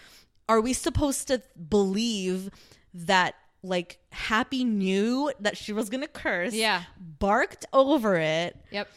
[0.47, 2.49] are we supposed to believe
[2.93, 3.35] that?
[3.61, 6.83] Like Happy knew that she was gonna curse, Yeah.
[6.97, 8.87] barked over it, Yep.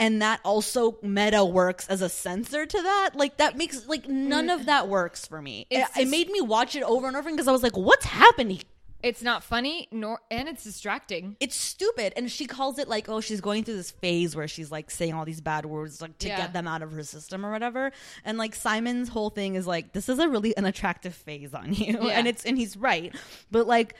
[0.00, 4.50] And that also meta works as a censor to that like that makes like none
[4.50, 7.46] of that works for me it, it made me watch it over and over because
[7.46, 8.60] i was like what's happening
[9.02, 11.34] It's not funny, nor and it's distracting.
[11.40, 14.70] it's stupid and she calls it like oh she's going through this phase where she's
[14.70, 16.36] like saying all these bad words like to Yeah.
[16.36, 17.92] get them out of her system or whatever
[18.26, 21.96] and like simon's whole thing is like this is a really unattractive phase on you
[22.02, 22.18] Yeah.
[22.18, 23.14] and it's and he's right
[23.50, 23.94] but like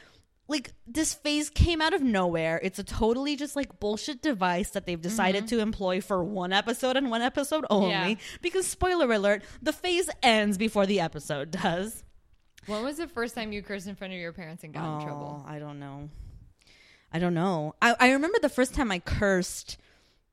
[0.50, 4.84] like this phase came out of nowhere it's a totally just like bullshit device that
[4.86, 8.08] they've decided to employ for one episode and one episode only Mm-hmm.
[8.10, 8.16] Yeah.
[8.42, 12.02] because spoiler alert the phase ends before the episode does
[12.66, 15.06] When was the first time you cursed in front of your parents and got in
[15.06, 15.42] trouble?
[15.46, 16.10] Oh, I don't know.
[17.12, 17.74] I don't know.
[17.80, 19.78] I, I remember the first time I cursed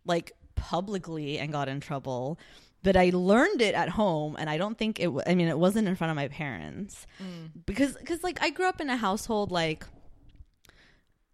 [0.05, 2.37] like publicly and got in trouble,
[2.83, 5.07] but I learned it at home, and I don't think it.
[5.07, 7.07] wa- I mean, it wasn't in front of my parents
[7.65, 9.85] because because like I grew up in a household like.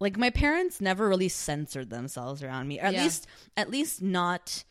[0.04, 3.04] Like my parents never really censored themselves around me, or at Yeah.
[3.04, 4.64] least at least not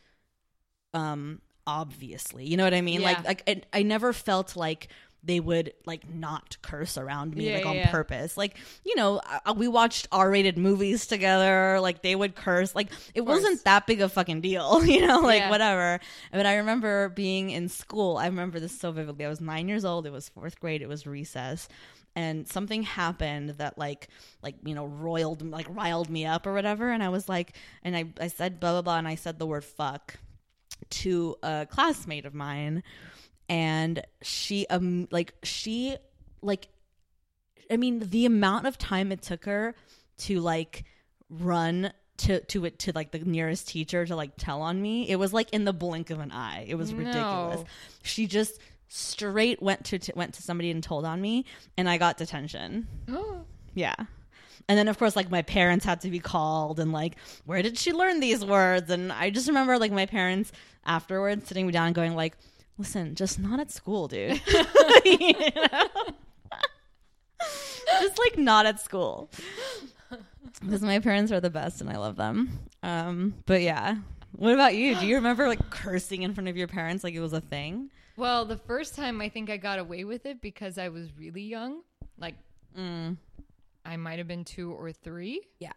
[0.93, 2.45] um obviously.
[2.45, 3.01] You know what I mean?
[3.01, 3.07] Yeah.
[3.07, 3.43] Like like
[3.73, 4.89] I, I never felt like
[5.25, 7.91] they would like not curse around me Yeah, like on yeah.
[7.91, 8.35] purpose.
[8.35, 12.75] Like, you know, uh, we watched R-rated movies together, like they would curse.
[12.75, 15.49] Like it wasn't that big a fucking deal, you know, like Yeah.
[15.49, 16.01] whatever.
[16.33, 18.17] But I remember being in school.
[18.17, 19.23] I remember this so vividly.
[19.25, 20.05] I was 9 years old.
[20.05, 20.81] It was 4th grade.
[20.81, 21.69] It was recess.
[22.15, 24.07] And something happened that like
[24.41, 26.91] like you know roiled like riled me up or whatever.
[26.91, 29.47] And I was like and I I said blah blah blah and I said the
[29.47, 30.15] word fuck
[30.89, 32.83] to a classmate of mine.
[33.49, 35.97] And she um like she
[36.41, 36.67] like
[37.71, 39.73] i mean the amount of time it took her
[40.17, 40.83] to like
[41.29, 45.15] run to to it to like the nearest teacher to like tell on me it
[45.15, 46.65] was like in the blink of an eye.
[46.67, 47.63] It was ridiculous.
[48.03, 48.59] She just
[48.95, 51.45] straight went to, to went to somebody and told on me
[51.77, 52.87] and i got detention
[53.73, 53.95] yeah.
[54.69, 57.77] And then of course like my parents had to be called and like where did
[57.77, 58.89] she learn these words?
[58.89, 60.51] And I just remember like my parents
[60.85, 62.37] afterwards sitting me down and going like,
[62.77, 64.41] "Listen, just not at school, dude."
[65.03, 65.33] You
[65.71, 65.89] know?
[68.01, 69.29] just like not at school.
[70.61, 72.59] Because my parents are the best and I love them.
[72.83, 73.97] Um, but yeah.
[74.31, 74.95] What about you?
[74.95, 77.91] Do you remember like cursing in front of your parents like it was a thing?
[78.15, 81.43] Well, the first time I think I got away with it because I was really
[81.43, 81.81] young.
[82.17, 82.35] Like,
[82.77, 83.17] Mm.
[83.85, 85.41] I might have been two or three.
[85.59, 85.73] Yeah.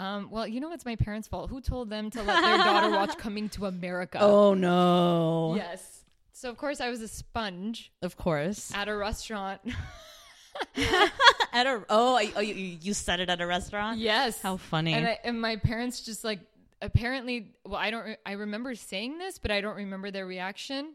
[0.00, 1.50] Um, well, you know, it's my parents' fault.
[1.50, 4.18] Who told them to let their daughter watch Coming to America?
[4.20, 5.54] Oh no.
[5.56, 6.04] yes.
[6.32, 8.72] So, of course, I was a sponge Of course.
[8.74, 9.60] at a restaurant.
[11.52, 13.98] At a oh, I- oh you, you said it at a restaurant.
[13.98, 14.40] yes.
[14.42, 14.92] How funny.
[14.92, 16.40] And, I, and my parents just like,
[16.82, 20.94] apparently, well, I don't, re- I remember saying this, but I don't remember their reaction.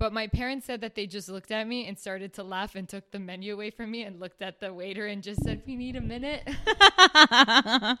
[0.00, 2.88] But my parents said that they just looked at me and started to laugh and
[2.88, 5.76] took the menu away from me and looked at the waiter and just said, "We
[5.76, 6.48] need a minute."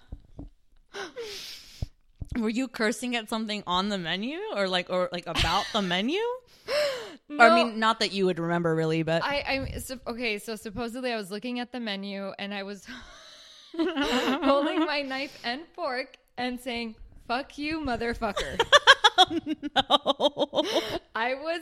[2.38, 6.18] Were you cursing at something on the menu or like or like about the menu?
[7.28, 7.36] No.
[7.44, 10.38] Or I mean, not that you would remember really, but I, I so, okay.
[10.38, 12.86] So supposedly, I was looking at the menu and I was
[13.76, 16.96] holding my knife and fork and saying,
[17.28, 18.58] "Fuck you, motherfucker."
[19.18, 19.38] Oh,
[19.76, 20.64] no.
[21.14, 21.60] I was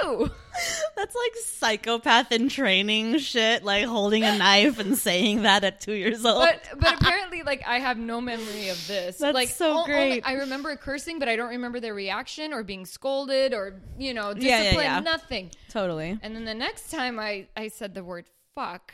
[0.00, 0.30] two.
[0.96, 5.92] That's like psychopath in training shit, like holding a knife and saying that at two
[5.94, 6.44] years old.
[6.44, 9.18] but but apparently like I have no memory of this.
[9.18, 10.22] That's like so only- great.
[10.26, 14.30] I remember cursing, but I don't remember their reaction or being scolded or you know
[14.36, 14.84] Yeah, yeah, discipline.
[14.86, 15.00] yeah.
[15.00, 15.50] Nothing.
[15.70, 16.18] totally.
[16.22, 18.92] And then the next time I I said the word fuck,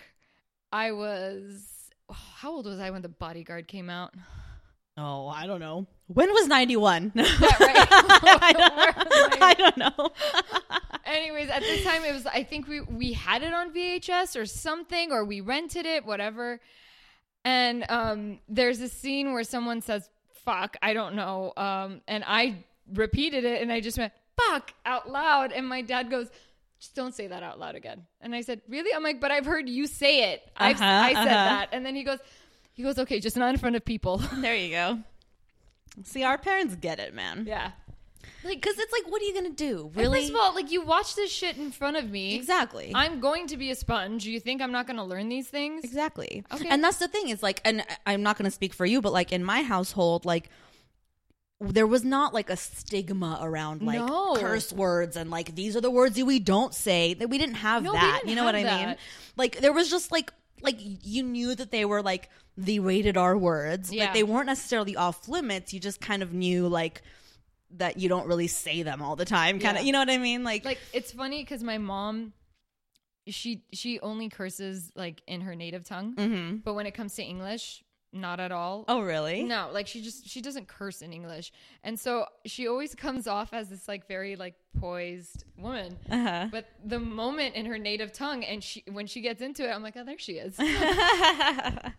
[0.72, 4.14] I was oh, how old was I when the bodyguard came out?
[4.98, 5.86] Oh, I don't know.
[6.08, 7.12] When was ninety one?
[7.16, 7.28] right.
[7.30, 10.10] I don't, I don't know.
[11.04, 14.44] Anyways, at this time it was I think we we had it on VHS or
[14.44, 16.60] something or we rented it, whatever.
[17.44, 20.08] And um there's a scene where someone says
[20.44, 21.52] fuck, I don't know.
[21.56, 26.10] Um and I repeated it and I just went fuck out loud and my dad
[26.10, 26.28] goes
[26.80, 28.06] just don't say that out loud again.
[28.20, 30.42] And I said, "Really?" I'm like, "But I've heard you say it.
[30.56, 31.26] I've, Uh-huh, I said uh-huh.
[31.26, 32.20] that." And then he goes
[32.78, 34.98] he goes, "Okay, just not in front of people." There you go.
[36.04, 37.44] See, our parents get it, man.
[37.46, 37.72] Yeah.
[38.44, 39.86] Like, because it's like, what are you gonna do?
[39.88, 40.20] And Really?
[40.20, 42.36] First of all, like you watch this shit in front of me.
[42.36, 42.92] exactly.
[42.94, 44.24] I'm going to be a sponge.
[44.26, 45.82] You think I'm not going to learn these things?
[45.84, 46.44] Exactly.
[46.52, 46.68] Okay.
[46.70, 49.00] And that's the thing is like, and I- I'm not going to speak for you,
[49.02, 50.50] but like in my household, like
[51.60, 54.36] there was not like a stigma around like No.
[54.36, 57.14] curse words and like these are the words you we don't say.
[57.14, 58.18] That we didn't have No, we that.
[58.18, 58.88] didn't you know what I have mean?
[58.90, 58.98] that.
[59.36, 63.36] Like there was just like like you knew that they were like the rated R
[63.36, 64.06] words, Yeah.
[64.06, 65.72] but they weren't necessarily off limits.
[65.72, 67.02] You just kind of knew like
[67.72, 69.58] that you don't really say them all the time.
[69.60, 69.86] Kind of, Yeah.
[69.86, 70.42] you know what I mean?
[70.42, 72.32] Like, Like it's funny because my mom,
[73.26, 76.64] she she only curses like in her native tongue, mhm.
[76.64, 78.84] but when it comes to English, not at all.
[78.88, 79.42] oh really?
[79.44, 81.52] No, like she just she doesn't curse in English,
[81.84, 85.96] and so she always comes off as this like very like poised woman.
[86.10, 86.48] Uh-huh.
[86.50, 89.82] But the moment in her native tongue, and she when she gets into it, I'm
[89.82, 90.56] like, oh, there she is.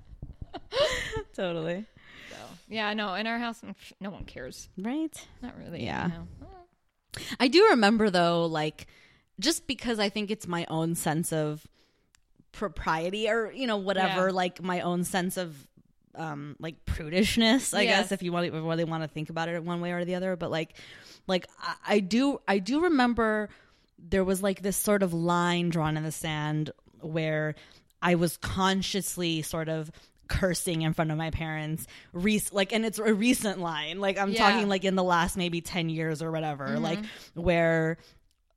[1.34, 1.86] totally.
[2.30, 2.36] so
[2.68, 4.70] yeah, no, in our house, mm, no one cares.
[4.78, 5.14] Right.
[5.42, 5.84] Not really.
[5.86, 6.12] Yeah.
[6.44, 7.22] Oh.
[7.40, 8.88] I do remember though, like
[9.40, 11.66] just because I think it's my own sense of
[12.52, 14.34] propriety or you know whatever, Yeah.
[14.34, 15.68] like my own sense of
[16.16, 18.04] um like prudishness, I Yes.
[18.04, 20.16] guess if you want you really want to think about it one way or the
[20.16, 20.36] other.
[20.36, 20.74] But like,
[21.28, 23.50] like I, I do I do remember
[23.98, 27.56] there was like this sort of line drawn in the sand where
[28.02, 29.92] I was consciously sort of
[30.28, 34.30] cursing in front of my parents rec- like and it's a recent line like i'm
[34.30, 34.42] Yeah.
[34.42, 34.52] Mm-hmm.
[34.54, 37.00] talking like in the last maybe 10 years or whatever like
[37.34, 37.98] where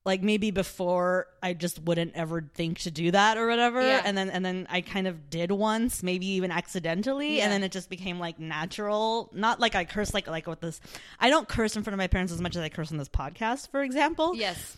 [0.04, 4.02] like maybe before I just wouldn't ever think to do that or whatever Yeah.
[4.04, 7.44] and then and then I kind of did once maybe even accidentally Yeah.
[7.44, 10.80] and then it just became like natural not like I curse like like with this
[11.20, 13.08] I don't curse in front of my parents as much as I curse on this
[13.08, 14.76] podcast for example Yes.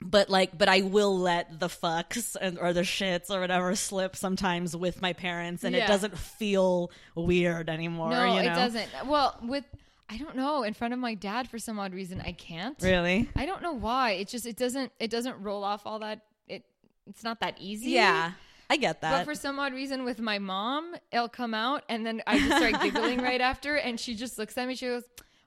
[0.00, 4.16] but like but I will let the fucks and, or the shits or whatever slip
[4.16, 8.88] sometimes with my parents and it doesn't feel weird anymore No, you it doesn't.
[9.06, 9.64] Well, with
[10.08, 10.62] I don't know.
[10.62, 12.80] In front of my dad, for some odd reason, I can't.
[12.82, 14.12] really I don't know why.
[14.12, 16.20] It just it doesn't it doesn't roll off all that.
[16.48, 16.64] It
[17.08, 17.90] it's not that easy.
[17.90, 18.32] yeah
[18.68, 22.04] I get that But for some odd reason, with my mom, it'll come out, and
[22.04, 24.74] then I just start giggling right after, and she just looks at me.
[24.74, 25.04] She goes,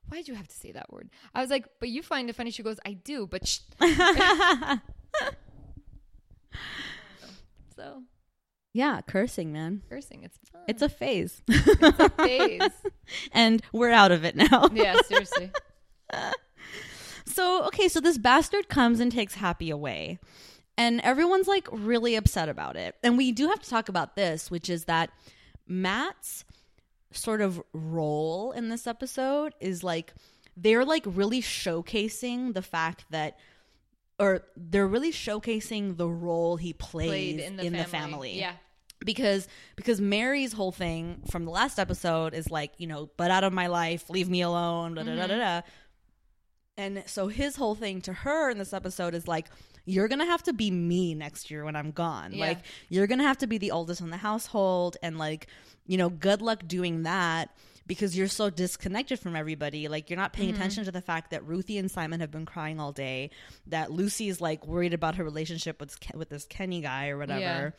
[0.07, 2.49] "Why'd you have to say that word?" I was like, "But you find it funny."
[2.51, 3.59] She goes, "I do," but shh.
[7.75, 8.03] so
[8.73, 10.62] yeah cursing man cursing, it's fun.
[10.67, 12.62] it's a phase a phase.
[13.32, 14.69] and we're out of it now.
[14.73, 15.51] yeah, seriously.
[17.29, 20.19] So, okay, so this bastard comes and takes Happy away.
[20.77, 22.95] And everyone's like really upset about it.
[23.03, 25.12] And we do have to talk about this, which is that
[25.67, 26.43] Matt's
[27.12, 30.13] sort of role in this episode is like
[30.55, 33.38] they're like really showcasing the fact that
[34.19, 37.84] or they're really showcasing the role he plays Played in the in family.
[37.84, 38.53] the family Yeah.
[39.05, 43.43] because because Mary's whole thing from the last episode is like you know but out
[43.43, 45.27] of my life leave me alone da da da mm-hmm.
[45.29, 45.62] da da
[46.77, 49.47] and so his whole thing to her in this episode is like
[49.86, 52.45] you're gonna have to be me next year when I'm gone Yeah.
[52.47, 55.47] like you're gonna have to be the oldest in the household and like
[55.88, 57.49] you know good luck doing that
[57.89, 60.62] because you're so disconnected from everybody like you're not paying Mm-hmm.
[60.62, 63.32] attention to the fact that Ruthie and Simon have been crying all day
[63.67, 67.69] that Lucy's like worried about her relationship with with this Kenny guy or whatever Yeah.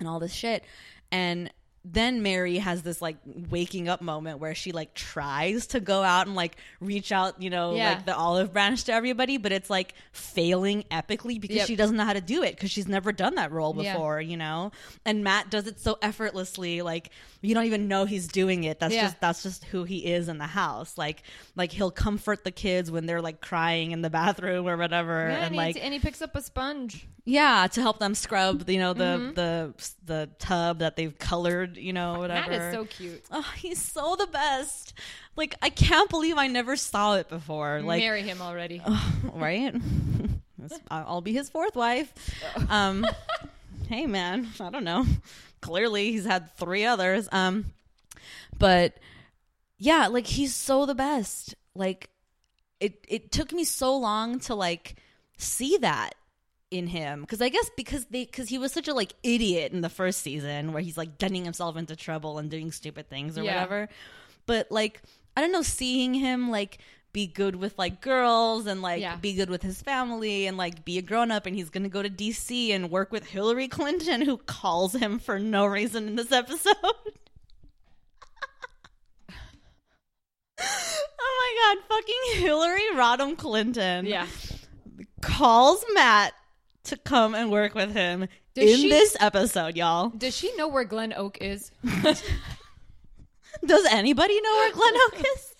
[0.00, 0.64] and all this shit.
[1.12, 1.52] And
[1.84, 6.26] then Mary has this like waking up moment where she like tries to go out
[6.26, 7.90] and like reach out, you know, Yeah.
[7.94, 11.66] like the olive branch to everybody, but it's like failing epically because Yep.
[11.66, 13.94] she doesn't know how to do it because she's never done that role Yeah.
[13.94, 14.72] before, you know?
[15.06, 17.10] And Matt does it so effortlessly, like
[17.40, 18.80] you don't even know he's doing it.
[18.80, 19.02] That's Yeah.
[19.02, 20.98] just that's just who he is in the house.
[20.98, 21.22] Like
[21.56, 25.28] like he'll comfort the kids when they're like crying in the bathroom or whatever.
[25.28, 27.06] Yeah, and and, like and he picks up a sponge.
[27.24, 29.34] Yeah, to help them scrub, you know, the Mm-hmm.
[29.34, 32.50] the the tub that they've colored, you know, whatever.
[32.50, 33.22] That is so cute.
[33.30, 34.94] Oh, he's so the best.
[35.36, 37.80] Like I can't believe I never saw it before.
[37.82, 38.82] Like Marry him already.
[39.34, 39.74] right?
[40.90, 42.12] I'll be his fourth wife.
[42.70, 43.06] Um
[43.88, 45.06] hey man, I don't know.
[45.60, 47.28] Clearly he's had 3 others.
[47.32, 47.66] Um
[48.58, 48.94] but
[49.78, 51.54] yeah, like he's so the best.
[51.74, 52.10] Like
[52.80, 54.96] it it took me so long to like
[55.36, 56.14] see that
[56.70, 59.80] in him because I guess because they because he was such a like idiot in
[59.80, 63.42] the first season where he's like getting himself into trouble and doing stupid things or
[63.42, 63.54] Yeah.
[63.54, 63.88] whatever.
[64.46, 65.00] But like
[65.36, 66.78] I don't know, seeing him like
[67.14, 69.16] be good with like girls and like Yeah.
[69.16, 72.02] be good with his family and like be a grown up and he's gonna go
[72.02, 76.32] to DC and work with Hillary Clinton who calls him for no reason in this
[76.32, 76.74] episode.
[80.60, 84.26] oh my god, fucking Hillary Rodham Clinton yeah.
[85.22, 86.34] calls Matt
[86.88, 90.10] to come and work with him Does in she- this episode, y'all.
[90.10, 91.70] Does she know where Glen Oak is?
[93.64, 95.54] Does anybody know where Glen Oak is?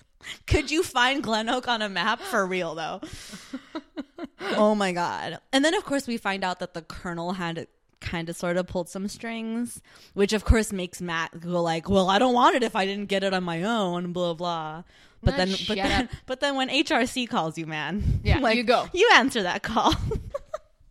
[0.47, 3.01] Could you find Glen Oak on a map for real though?
[4.57, 5.39] oh my god.
[5.53, 7.67] And then of course we find out that the colonel had
[8.01, 9.81] kind of sort of pulled some strings,
[10.15, 13.07] which of course makes Matt go like, "Well, I don't want it if I didn't
[13.07, 14.83] get it on my own." Blah blah.
[15.23, 16.11] But then, but then, up.
[16.27, 18.87] but then when HRC calls you, man, Yeah, like, you go.
[18.93, 19.93] You answer that call.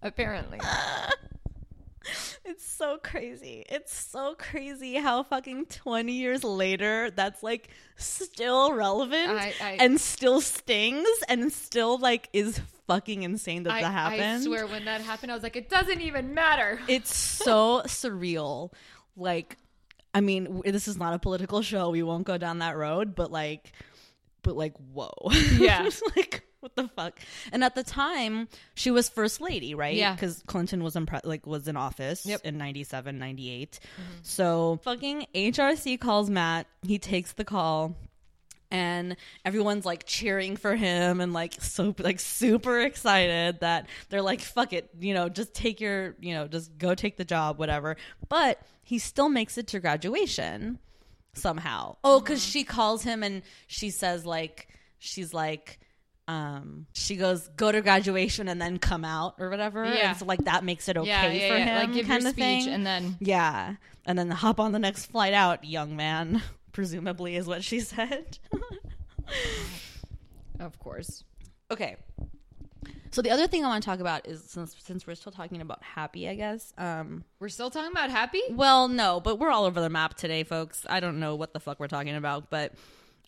[0.08, 0.60] Apparently.
[2.46, 3.66] it's so crazy.
[3.70, 10.00] It's so crazy how fucking twenty years later, that's like still relevant I- I- and
[10.00, 14.22] still stings and still like is fucking insane that I, that happened.
[14.22, 16.80] I swear when that happened, I was like, it doesn't even matter.
[16.88, 18.72] it's so surreal.
[19.18, 19.58] Like,
[20.14, 21.90] I mean, this is not a political show.
[21.90, 23.74] We won't go down that road, but like,
[24.42, 25.12] but like, whoa.
[25.58, 25.90] Yeah.
[26.16, 27.20] Like, what the fuck?
[27.52, 29.96] And at the time, she was first lady, right?
[29.96, 30.14] Yeah.
[30.14, 32.42] Because Clinton was impre- like was in office Yep.
[32.44, 33.80] in 97, 98.
[33.82, 34.02] Mm-hmm.
[34.24, 36.68] So fucking HRC calls Matt.
[36.86, 37.96] He takes the call
[38.70, 39.16] and
[39.46, 44.74] everyone's like cheering for him and like so like super excited that they're like fuck
[44.74, 47.96] it you know just take your you know just go take the job whatever
[48.28, 50.80] but he still makes it to graduation
[51.32, 52.50] somehow oh because mm-hmm.
[52.50, 54.68] she calls him and she says like
[55.00, 55.80] she's like
[56.28, 60.10] um she goes go to graduation and then come out or whatever Yeah.
[60.10, 61.66] and so like that makes it okay yeah, yeah, for yeah.
[61.66, 63.76] him Like give kind your of speech thing and then yeah.
[64.06, 66.42] And then hop on the next flight out, young man.
[66.72, 68.40] Presumably is what she said.
[70.60, 71.24] of course.
[71.72, 71.98] okay.
[73.12, 75.62] So the other thing I want to talk about is since since we're still talking
[75.62, 76.74] about happy, I guess.
[76.78, 78.42] Um We're still talking about happy?
[78.52, 80.86] well, no, but we're all over the map today, folks.
[80.90, 82.74] I don't know what the fuck we're talking about, but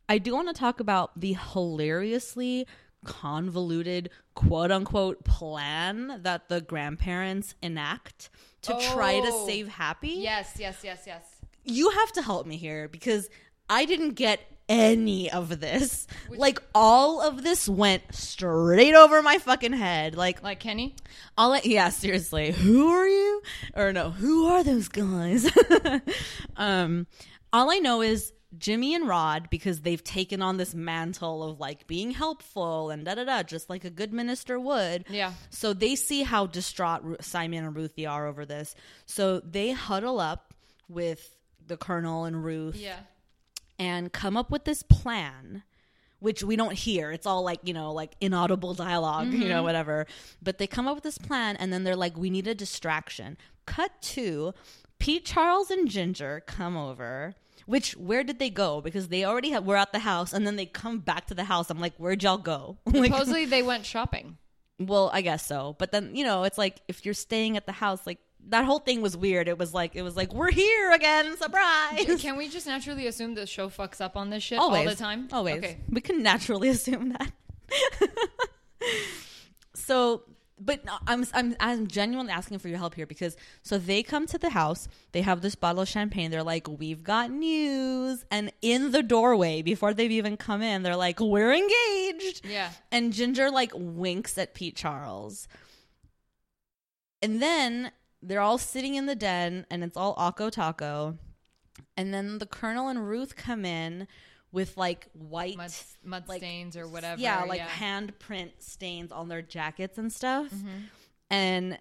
[0.08, 2.68] I do want to talk about the hilariously
[3.06, 8.30] convoluted quote unquote plan that the grandparents enact
[8.64, 9.47] to try to Oh.
[9.47, 10.10] save happy.
[10.18, 11.24] Yes, yes, yes, yes.
[11.64, 13.30] you have to help me here because
[13.70, 16.06] I didn't get any of this.
[16.30, 20.16] Like all of this went straight over my fucking head.
[20.16, 20.95] Like Like Kenny?
[21.38, 22.52] all I, yeah, seriously.
[22.52, 23.41] Who are you?
[23.76, 25.50] Or no, who are those guys?
[26.58, 27.08] um
[27.52, 31.86] all I know is Jimmy and Rod because they've taken on this mantle of like
[31.88, 35.06] being helpful and da da da just like a good minister would.
[35.10, 35.34] Yeah.
[35.52, 38.74] So they see how distraught Simon and Ruthie are over this.
[39.06, 40.54] So they huddle up
[40.88, 41.36] with
[41.68, 42.97] the colonel and Ruth Yeah.
[43.78, 45.64] and come up with this plan
[46.22, 49.50] which we don't hear it's all like you know like inaudible dialog you Mm-hmm.
[49.50, 50.06] know whatever
[50.41, 53.38] but they come up with this plan and then they're like we need a distraction
[53.66, 54.54] cut to
[54.97, 57.36] pete charles and ginger come over
[57.70, 58.82] which where did they go?
[58.82, 61.44] Because they already have, were at the house and then they come back to the
[61.44, 61.70] house.
[61.70, 62.78] I'm like where'd y'all go?
[62.86, 64.38] Like Supposedly they went shopping.
[64.80, 65.76] well i guess so.
[65.78, 68.80] But then you know it's like if you're staying at the house like that whole
[68.80, 69.48] thing was weird.
[69.48, 71.38] It was like it was like we're here again.
[71.38, 72.22] Surprise!
[72.22, 75.28] Can we just naturally assume the show fucks up on this shit all the time?
[75.32, 75.58] always.
[75.58, 75.78] Okay.
[75.90, 77.32] we can naturally assume that.
[79.90, 80.24] So
[80.60, 84.38] but I'm, I'm i'm genuinely asking for your help here because so they come to
[84.38, 88.91] the house they have this bottle of champagne they're like we've got news and in
[88.91, 92.72] the doorway before they've even come in they're like we're engaged Yeah.
[92.91, 95.47] and ginger like winks at pete charles
[97.22, 97.91] and then
[98.22, 101.18] they're all sitting in the den and it's all Akko Taco.
[101.95, 104.07] And then the Colonel and Ruth come in
[104.52, 105.72] with like white Mud,
[106.04, 107.22] mud like, stains or whatever.
[107.22, 110.47] Yeah, like handprint stains on their jackets and stuff.
[110.47, 110.78] Mm-hmm.
[111.30, 111.80] And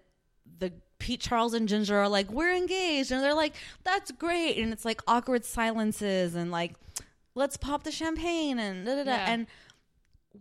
[0.59, 4.71] the Pete Charles and Ginger are like, "We're engaged," and they're like, "That's great." And
[4.71, 6.75] it's like awkward silences and like,
[7.35, 9.11] "Let's pop the champagne," and da da da.
[9.11, 9.31] Yeah.
[9.31, 9.47] And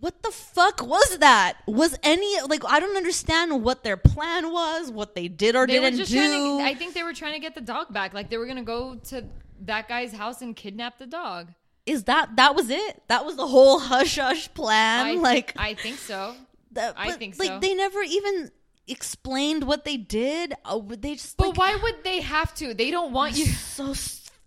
[0.00, 1.58] what the fuck was that?
[1.66, 5.74] Was any like I don't understand what their plan was, what they did or They
[5.74, 6.58] didn't just do.
[6.58, 6.64] to.
[6.64, 8.12] I think they were trying to get the dog back.
[8.12, 9.24] Like they were gonna go to
[9.62, 11.52] that guy's house and kidnap the dog.
[11.88, 13.02] Is that that was it?
[13.08, 15.06] That was the whole hush hush plan.
[15.06, 16.34] I, like I think so.
[16.72, 18.50] that, I think like they never even
[18.86, 20.54] explained what they did.
[20.64, 22.74] Oh, they just But like, why would they have to?
[22.74, 23.46] They don't want you.
[23.46, 23.94] so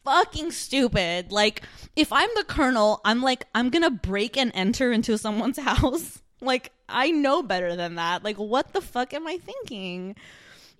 [0.03, 1.31] fucking stupid.
[1.31, 1.63] Like,
[1.95, 6.21] if I'm the colonel, I'm like, I'm gonna break and enter into someone's house.
[6.41, 8.23] Like, I know better than that.
[8.23, 10.15] Like, what the fuck am I thinking?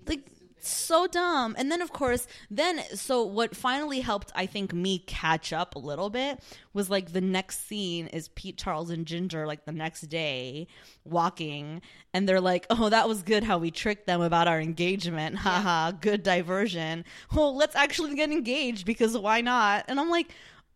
[0.07, 0.26] Like,
[0.70, 1.55] so dumb.
[1.57, 5.80] And then, of course, then, so what finally helped, I think, me catch up a
[5.80, 6.39] little bit
[6.74, 10.68] was like the next scene is Pete, Charles, and Ginger, like the next day,
[11.03, 11.82] walking.
[12.14, 15.38] And they're like, oh, that was good how we tricked them about our engagement.
[15.38, 17.05] Haha, good diversion.
[17.34, 19.86] Well, let's actually get engaged because why not?
[19.88, 20.32] And I'm like,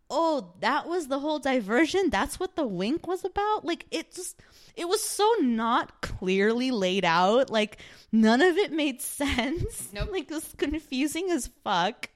[0.09, 2.09] oh, that was the whole diversion.
[2.09, 3.65] That's what the wink was about.
[3.65, 4.39] Like, it just,
[4.75, 7.49] it was so not clearly laid out.
[7.49, 7.79] Like,
[8.21, 9.89] none of it made sense.
[9.93, 10.09] Nope.
[10.11, 12.09] Like, it was confusing as fuck.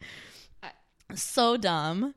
[1.15, 2.13] So dumb.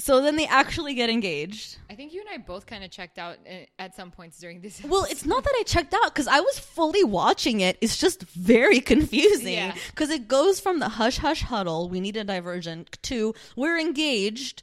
[0.00, 1.76] So then they actually get engaged.
[1.90, 4.60] I think you and I both kind of checked out uh, at some points during
[4.60, 4.80] this.
[4.84, 7.76] Well, it's not that I checked out because I was fully watching it.
[7.80, 9.74] It's just very confusing Yeah.
[9.90, 14.62] because it goes from the hush hush huddle, we need a diversion, to we're engaged,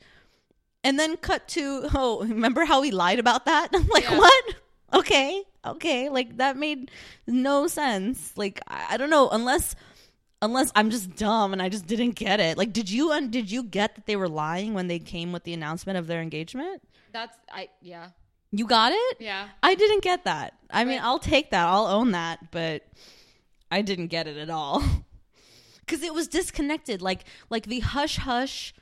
[0.86, 3.67] and then cut to oh, remember how we lied about that?
[3.73, 4.17] I'm like, Yeah.
[4.17, 4.43] what?
[4.93, 6.91] Okay, okay, like that made
[7.28, 8.34] no sense.
[8.38, 9.76] Like I, I don't know unless.
[10.41, 12.55] Unless I'm just dumb and I just didn't get it.
[12.57, 15.43] Like, did you and did you get that they were lying when they came with
[15.43, 16.84] the announcement of their engagement?
[17.13, 18.09] That's I yeah
[18.51, 19.18] You got it?
[19.22, 19.47] yeah.
[19.63, 20.53] I didn't get that.
[20.70, 21.66] I mean, I'll take that.
[21.66, 22.84] I'll own that, but
[23.72, 24.84] I didn't get it at all.
[25.88, 28.74] Cuz it was disconnected like like the hush hush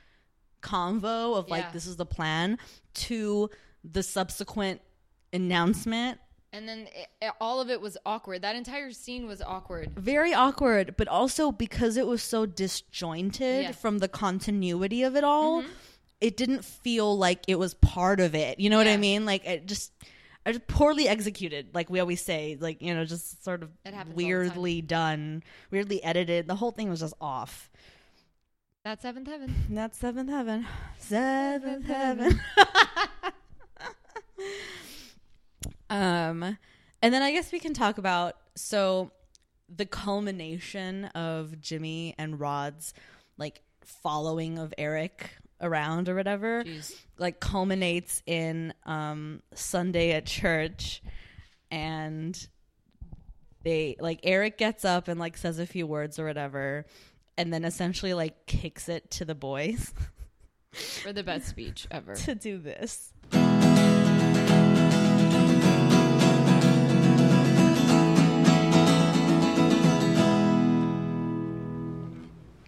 [0.60, 1.70] convo of like Yeah.
[1.70, 2.58] this is the plan
[2.94, 3.48] to
[3.84, 4.80] the subsequent
[5.32, 6.18] announcement.
[6.54, 6.86] And then
[7.20, 8.42] it, all of it was awkward.
[8.42, 9.90] That entire scene was awkward.
[9.96, 13.72] Very awkward, but also because it was so disjointed Yeah.
[13.72, 15.70] from the continuity of it all, mm-hmm.
[16.20, 18.60] it didn't feel like it was part of it.
[18.60, 19.26] You know what I mean?
[19.26, 19.90] Like it just
[20.46, 24.12] just poorly executed, like we always say, like you know, just sort of It happens
[24.12, 24.28] all the time.
[24.28, 25.42] weirdly done,
[25.72, 26.46] weirdly edited.
[26.46, 27.68] The whole thing was just off.
[28.84, 29.54] That's seventh heaven.
[29.70, 30.66] That's seventh heaven,
[30.98, 32.40] seventh heaven.
[35.94, 36.58] um,
[37.02, 39.10] and then I guess we can talk about so
[39.74, 42.92] the culmination of Jimmy and Rod's
[43.38, 45.30] like following of Eric
[45.60, 46.94] around or whatever Jeez.
[47.18, 51.02] like culminates in um Sunday at church
[51.70, 52.48] and
[53.62, 56.84] they like Eric gets up and like says a few words or whatever
[57.38, 59.92] and then essentially like kicks it to the boys
[61.02, 62.14] For the best speech ever.
[62.14, 63.13] to do this.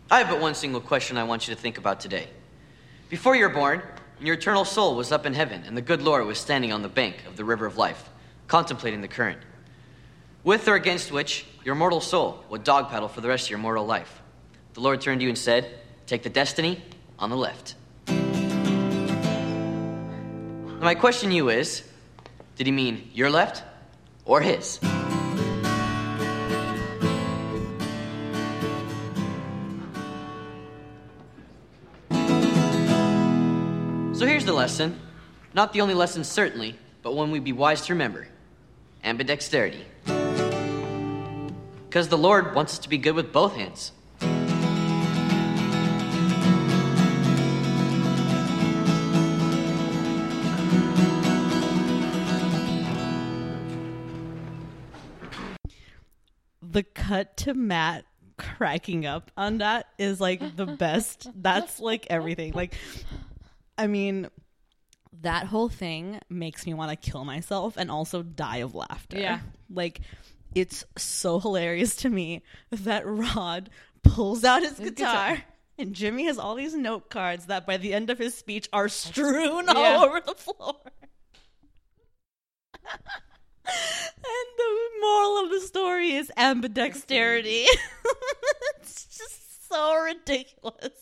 [0.09, 2.28] I have but one single question I want you to think about today.
[3.09, 3.82] Before you were born,
[4.20, 6.88] your eternal soul was up in heaven, and the good Lord was standing on the
[6.88, 8.09] bank of the river of life,
[8.46, 9.40] contemplating the current.
[10.44, 13.59] With or against which, your mortal soul would dog paddle for the rest of your
[13.59, 14.22] mortal life.
[14.74, 15.68] The Lord turned to you and said,
[16.07, 16.80] Take the destiny
[17.18, 17.74] on the left.
[18.07, 18.14] Now,
[20.82, 21.82] my question to you is
[22.54, 23.64] Did he mean your left
[24.24, 24.78] or his?
[34.67, 35.01] Lesson.
[35.55, 38.27] Not the only lesson, certainly, but one we'd be wise to remember
[39.05, 39.85] ambidexterity.
[41.85, 43.93] Because the Lord wants us to be good with both hands.
[56.61, 58.05] The cut to Matt
[58.37, 61.31] cracking up on that is like the best.
[61.37, 62.53] That's like everything.
[62.53, 62.75] Like
[63.79, 64.29] I mean
[65.22, 69.18] that whole thing makes me want to kill myself and also die of laughter.
[69.18, 69.40] Yeah.
[69.70, 70.00] Like
[70.54, 73.70] it's so hilarious to me that Rod
[74.02, 75.42] pulls out his guitar, guitar.
[75.78, 78.88] and Jimmy has all these note cards that by the end of his speech are
[78.88, 79.74] strewn Yeah.
[79.74, 80.76] all over the floor.
[83.66, 87.64] and the moral of the story is ambidexterity.
[88.80, 90.92] it's just so ridiculous.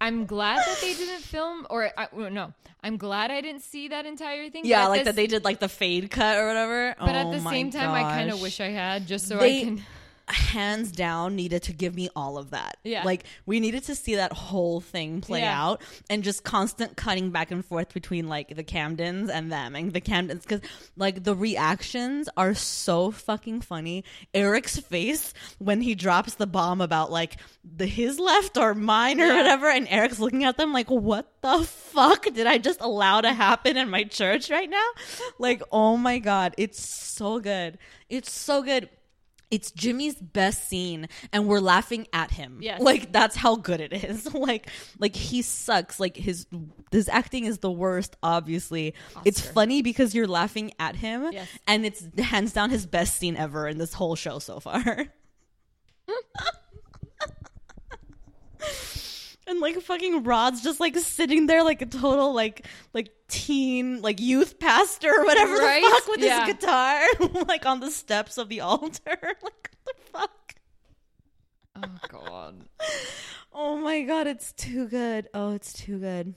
[0.00, 4.04] I'm glad that they didn't film, or I, no, I'm glad I didn't see that
[4.06, 4.64] entire thing.
[4.66, 6.94] Yeah, like this- that they did like the fade cut or whatever.
[6.98, 9.26] But Oh at the oh my same time, I kind of wish I had, just
[9.26, 9.82] so They- I can.
[10.28, 12.78] Hands down needed to give me all of that.
[12.82, 13.04] Yeah.
[13.04, 15.62] Like we needed to see that whole thing play Yeah.
[15.62, 19.92] out and just constant cutting back and forth between like the Camdens and them and
[19.92, 20.60] the Camdens cuz
[20.96, 24.02] like the reactions are so fucking funny.
[24.34, 29.26] Eric's face when he drops the bomb about like the his left or mine or
[29.26, 29.36] Yeah.
[29.36, 33.32] whatever and Eric's looking at them like what the fuck did I just allow to
[33.32, 34.88] happen in my church right now?
[35.38, 37.78] Like oh my god, it's so good.
[38.08, 38.88] It's so good
[39.50, 42.58] it's Jimmy's best scene and we're laughing at him.
[42.60, 42.80] Yes.
[42.80, 44.32] Like that's how good it is.
[44.34, 44.68] like
[44.98, 46.00] like he sucks.
[46.00, 46.46] Like his
[46.90, 48.94] his acting is the worst obviously.
[49.24, 51.48] It's funny because you're laughing at him Yes.
[51.66, 55.06] and it's hands down his best scene ever in this whole show so far.
[59.48, 64.20] And like fucking Rod's just like sitting there like a total like like teen like
[64.20, 65.82] youth pastor or whatever Right?
[65.82, 66.44] the fuck with Yeah.
[66.46, 67.00] his guitar
[67.48, 69.00] like on the steps of the altar.
[69.42, 70.54] like what the fuck?
[71.76, 72.64] Oh God.
[73.52, 75.28] Oh my god, it's too good.
[75.34, 76.34] Oh, it's too good.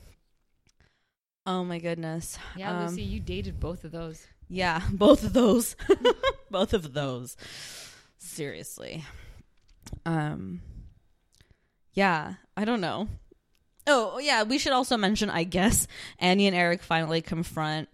[1.45, 2.37] Oh my goodness.
[2.55, 4.25] Yeah, Um, Lucy, you dated both of those.
[4.49, 5.75] Yeah, both of those.
[6.51, 7.37] both of those.
[8.17, 9.03] Seriously.
[10.05, 10.61] Um
[11.93, 13.07] Yeah, I don't know.
[13.88, 15.88] Oh, yeah, we should also mention, I guess,
[16.19, 17.89] Annie and Eric finally confront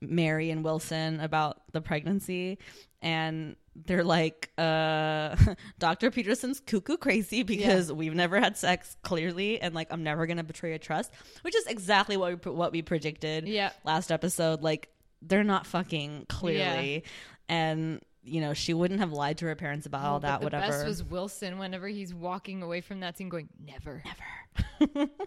[0.00, 2.58] Mary and Wilson about the pregnancy.
[3.02, 5.36] And they're like, uh,
[5.78, 6.10] Dr.
[6.10, 9.60] Peterson's cuckoo crazy because we've never had sex, clearly.
[9.60, 11.12] And like, I'm never going to betray a trust,
[11.42, 13.70] which is exactly what we, what we predicted Yeah.
[13.84, 14.62] last episode.
[14.62, 14.88] Like,
[15.22, 17.04] they're not fucking clearly.
[17.48, 20.28] And, you know, she wouldn't have lied to her parents about oh, all Oh, But
[20.28, 20.66] that, the whatever.
[20.72, 25.10] best was Wilson whenever he's walking away from that scene going, never, never.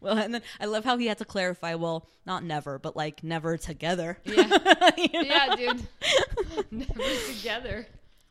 [0.00, 1.74] Well, and then I love how he had to clarify.
[1.74, 4.18] Well, not never, but like never together.
[4.24, 4.60] Yeah.
[4.96, 5.20] You know?
[5.22, 5.82] yeah, dude.
[6.70, 7.02] never
[7.34, 7.86] together.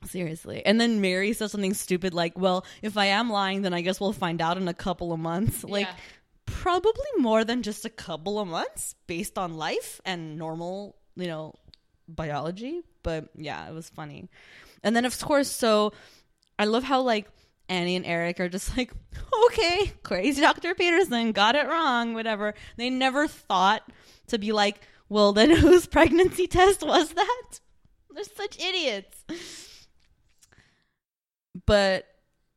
[0.05, 0.65] Seriously.
[0.65, 3.99] And then Mary says something stupid like, "Well, if I am lying, then I guess
[3.99, 5.93] we'll find out in a couple of months." Like, Yeah.
[6.45, 11.53] probably more than just a couple of months, based on life and normal, you know,
[12.15, 12.81] biology.
[13.03, 14.29] But yeah, it was funny.
[14.83, 15.93] And then of course, so
[16.57, 17.27] I love how like
[17.69, 18.91] Annie and Eric are just like,
[19.45, 20.75] okay, crazy Dr.
[20.75, 22.53] Peterson got it wrong, whatever.
[22.77, 23.83] They never thought
[24.27, 27.59] to be like, well, then whose pregnancy test was that?
[28.13, 29.87] They're such idiots.
[31.65, 32.05] But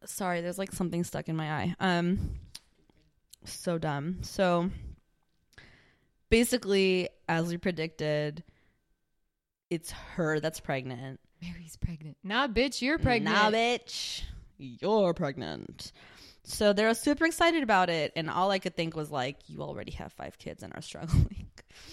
[0.05, 1.75] sorry, there's like something stuck in my eye.
[1.81, 2.39] Um,
[3.45, 4.19] so dumb.
[4.23, 4.71] So
[6.31, 8.43] basically, as we predicted,
[9.75, 11.21] it's her that's pregnant.
[11.43, 12.17] Mary's pregnant.
[12.25, 13.37] Nah, bitch, you're pregnant.
[13.37, 14.23] Nah, bitch,
[14.59, 15.93] you're pregnant.
[16.47, 19.93] So they're super excited about it, and all I could think was like, "You already
[19.93, 21.47] have five kids and are struggling.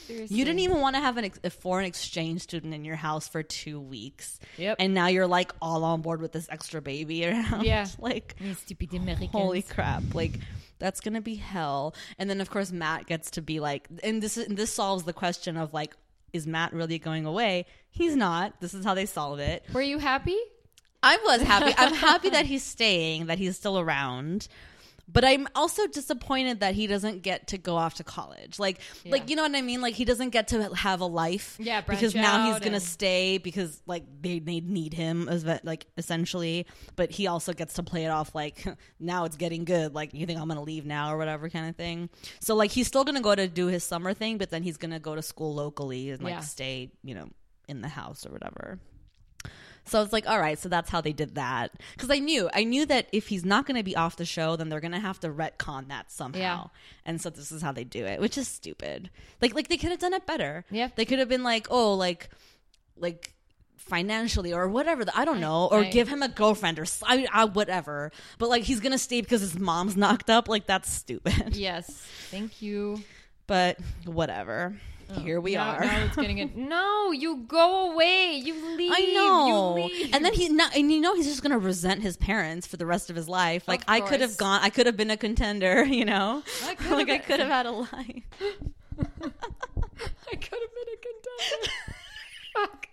[0.08, 0.36] Seriously.
[0.38, 3.28] You didn't even want to have an ex- a foreign exchange student in your house
[3.30, 4.76] for two weeks, Yep.
[4.80, 7.64] and now you're like all on board with this extra baby around.
[7.64, 7.88] Yeah.
[8.00, 9.32] like stupid Americans.
[9.32, 10.40] holy crap, like."
[10.80, 14.36] That's gonna be hell, and then of course Matt gets to be like, and this
[14.36, 15.96] and this solves the question of like,
[16.34, 17.66] is Matt really going away?
[17.90, 18.60] He's not.
[18.62, 19.64] This is how they solve it.
[19.74, 20.38] Were you happy?
[21.04, 21.74] I was happy.
[21.78, 24.48] I'm happy that he's staying, that he's still around.
[25.14, 28.60] But I'm also disappointed that he doesn't get to go off to college.
[28.60, 29.82] Like, like you know what I mean?
[29.82, 31.58] Like he doesn't get to have a life.
[31.60, 35.86] Yeah, because now he's gonna and- stay because like they they need him as like
[35.98, 36.66] essentially.
[36.96, 38.66] But he also gets to play it off like
[39.00, 39.94] now it's getting good.
[39.94, 42.10] Like you think I'm gonna leave now or whatever kind of thing.
[42.40, 45.00] So like he's still gonna go to do his summer thing, but then he's gonna
[45.00, 46.40] go to school locally and like Yeah.
[46.42, 47.28] stay you know
[47.68, 48.80] in the house or whatever.
[49.86, 51.72] So I was like, all right, so that's how they did that.
[51.94, 54.56] Because I knew, I knew that if he's not going to be off the show,
[54.56, 56.40] then they're going to have to retcon that somehow.
[56.40, 56.64] Yeah.
[57.06, 59.10] And so this is how they do it, which is stupid.
[59.42, 60.66] Like, like they could have done it better.
[60.70, 60.90] Yeah.
[60.96, 62.30] They could have been like, oh, like,
[62.96, 63.34] like
[63.78, 65.04] financially or whatever.
[65.16, 68.12] I don't know, or I- give him a girlfriend or I, I- whatever.
[68.38, 70.48] But like, he's going to stay because his mom's knocked up.
[70.48, 71.56] Like, that's stupid.
[71.56, 71.90] Yes.
[72.30, 73.02] Thank you.
[73.48, 74.76] But whatever.
[75.20, 75.80] Here we Now- are.
[75.82, 76.56] Now it's getting it.
[76.72, 78.34] No, you go away.
[78.44, 78.92] You leave.
[78.96, 79.76] I know.
[79.78, 80.14] You leave.
[80.16, 82.86] And then he not, and you know he's just gonna resent his parents for the
[82.86, 83.68] rest of his life.
[83.68, 86.44] Like I could have gone I could have been a contender, you know?
[86.64, 88.24] I like I could have had a life.
[89.00, 91.72] I could have been a contender.
[92.54, 92.88] Fuck.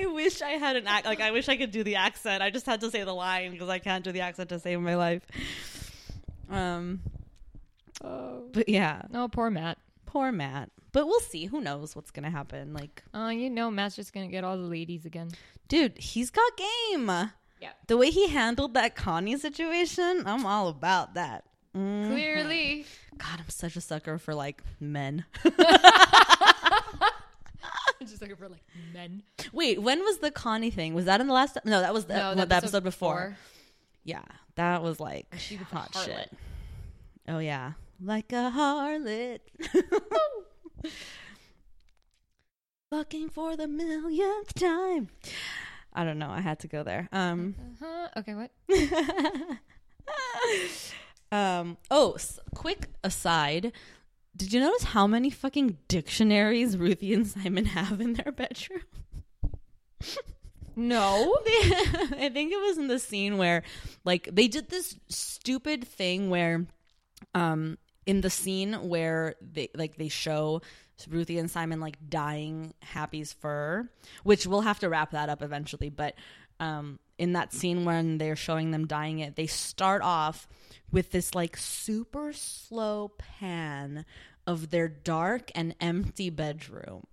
[0.00, 2.42] I wish I had an act like I wish I could do the accent.
[2.42, 4.80] I just had to say the line because I can't do the accent to save
[4.80, 5.22] my life.
[6.50, 7.00] Um
[8.04, 8.44] Oh.
[8.52, 9.76] but yeah, No, poor Matt.
[10.08, 10.70] Poor Matt.
[10.92, 11.44] But we'll see.
[11.44, 12.72] Who knows what's gonna happen?
[12.72, 15.30] Like, Oh, you know Matt's just gonna get all the ladies again.
[15.68, 17.06] dude, he's got game.
[17.60, 17.72] Yeah.
[17.88, 21.44] The way he handled that Connie situation, I'm all about that.
[21.76, 22.08] Mm.
[22.10, 22.86] Clearly.
[23.18, 25.24] God, I'm such a sucker for like men.
[28.00, 28.62] just looking for like
[28.94, 29.22] men.
[29.52, 30.94] Wait, when was the Connie thing?
[30.94, 31.58] Was that in the last?
[31.64, 33.36] No, that was the, No, the episode, before.
[34.04, 34.22] Yeah,
[34.54, 36.32] that was like She was hot shit.
[37.28, 39.40] Oh yeah, like a harlot.
[42.90, 45.08] Fucking for the millionth time.
[45.92, 46.30] I don't know.
[46.30, 47.08] I had to go there.
[47.12, 47.54] Um.
[47.82, 48.08] Uh-huh.
[48.18, 48.50] Okay, what?
[51.32, 51.76] um.
[51.90, 53.72] Oh, s- quick aside.
[54.36, 58.82] Did you notice how many fucking dictionaries Ruthie and Simon have in their bedroom?
[60.76, 61.36] No.
[61.46, 63.64] I think it was in the scene where
[64.04, 66.66] like they did this stupid thing where
[67.34, 67.78] um
[68.08, 70.62] in the scene where they like they show
[71.10, 73.88] Ruthie and Simon like dyeing Happy's fur,
[74.24, 76.14] which we'll have to wrap that up eventually, but
[76.58, 80.48] um in that scene when they're showing them dyeing it, they start off
[80.90, 84.06] with this like super slow pan
[84.46, 87.06] of their dark and empty bedroom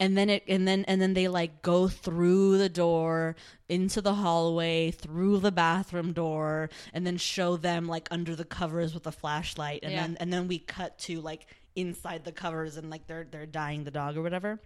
[0.00, 3.36] and then it and then and then they like go through the door
[3.68, 8.92] into the hallway through the bathroom door and then show them like under the covers
[8.94, 10.00] with a flashlight and Yeah.
[10.02, 13.84] then and then we cut to like inside the covers and like they're they're dying
[13.84, 14.60] the dog or whatever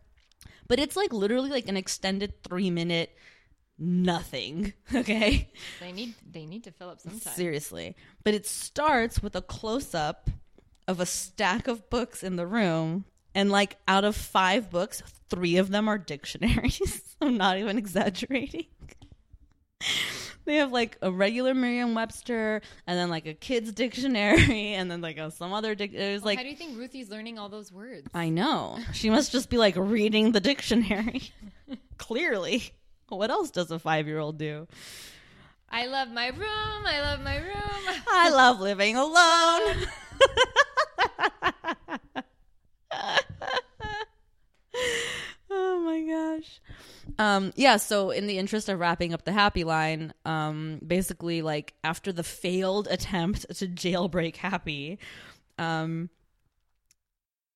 [0.67, 3.11] but it's like literally like an extended 3 minute
[3.79, 5.51] nothing okay
[5.81, 7.35] They need they need to fill up some time.
[7.35, 10.31] seriously but it starts with a close up
[10.87, 13.05] of a stack of books in the room,
[13.39, 17.15] and like out of five books, three of them are dictionaries.
[17.21, 18.67] I'm not even exaggerating.
[20.45, 25.19] they have like a regular Merriam-Webster, and then like a kids dictionary, and then like
[25.19, 25.77] a, some other.
[25.77, 28.09] Dic- it was like How do you think Ruthie's learning all those words?
[28.13, 28.81] I know.
[28.93, 31.31] She must just be like reading the dictionary.
[31.99, 32.73] Clearly.
[33.09, 34.67] What else does a five year old do?
[35.71, 36.87] I love my room.
[36.87, 38.03] I love my room.
[38.09, 39.87] I love living alone.
[46.07, 46.61] My gosh.
[47.19, 51.75] Um, yeah, so in the interest of wrapping up the happy line, um, basically like
[51.83, 54.99] after the failed attempt to jailbreak Happy,
[55.59, 56.11] um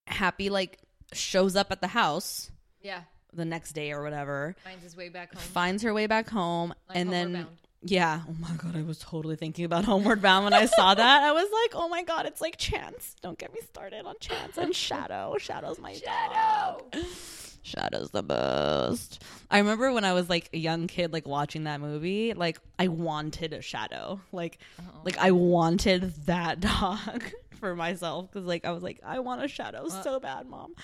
[0.07, 0.79] Happy like
[1.13, 2.51] shows up at the house
[2.83, 3.03] Yeah.
[3.33, 5.41] the next day or whatever, Finds his way back home.
[5.43, 7.47] finds her way back home, Like and then Bound.
[7.83, 11.23] yeah, oh my god, I was totally thinking about Homeward Bound when I saw that.
[11.23, 13.15] I was like, oh my god, it's like Chance.
[13.23, 15.37] Don't get me started on Chance and Shadow.
[15.39, 16.85] Shadow's my Shadow.
[16.93, 17.05] dog.
[17.63, 19.23] Shadow's the best.
[19.51, 22.89] I remember when I was like a young kid, like watching that movie, like I
[22.89, 24.21] wanted a Shadow.
[24.33, 24.59] Like,
[25.05, 27.23] like I wanted that dog
[27.61, 30.75] for myself because like I was like, I want a Shadow so bad, mom.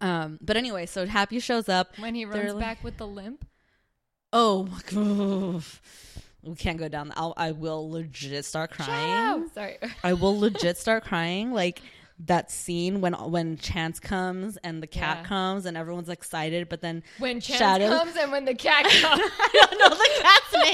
[0.00, 3.46] Um, but anyway, so Happy shows up When he runs like- back with the limp.
[4.32, 5.62] Oh, my God.
[6.42, 7.12] we can't go down.
[7.16, 9.42] I'll, I will legit start crying.
[9.44, 9.76] Oh, sorry.
[10.04, 11.52] I will legit start crying.
[11.52, 11.82] Like
[12.26, 15.28] that scene when when Chance comes and the cat Yeah.
[15.28, 19.22] comes and everyone's excited, but then When Chance comes and when the cat comes.
[19.22, 20.70] I don't know the cat's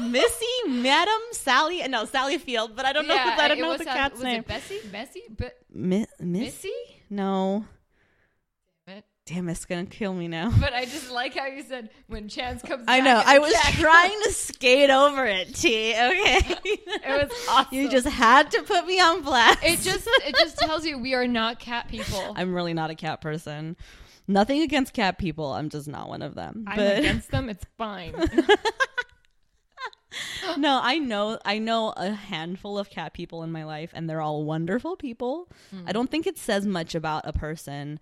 [0.00, 0.10] name.
[0.12, 1.82] Missy, Madam, Sally.
[1.82, 2.76] And no, Sally Field.
[2.76, 3.14] But I don't know.
[3.14, 4.40] yeah, I don't know was the cat's was name.
[4.40, 4.80] it Bessie?
[4.90, 5.22] Bessie?
[5.36, 6.40] But Mi- Miss?
[6.64, 6.72] Missy?
[7.10, 7.64] No.
[9.26, 10.52] Damn, it's gonna kill me now.
[10.60, 12.84] But I just like how you said when Chance comes.
[12.86, 13.22] I know.
[13.24, 15.94] I was cat trying to skate over it, T.
[15.94, 16.56] Okay.
[17.06, 17.76] It was awesome.
[17.76, 19.58] You just had to put me on blast.
[19.62, 22.32] It just it just tells you we are not cat people.
[22.36, 23.76] I'm really not a cat person.
[24.26, 25.52] Nothing against cat people.
[25.52, 26.64] I'm just not one of them.
[26.66, 27.50] I'm but against them.
[27.50, 28.14] It's fine.
[30.58, 34.22] no, I know I know a handful of cat people in my life and they're
[34.22, 35.48] all wonderful people.
[35.70, 35.82] Hmm.
[35.86, 38.00] I don't think it says much about a person.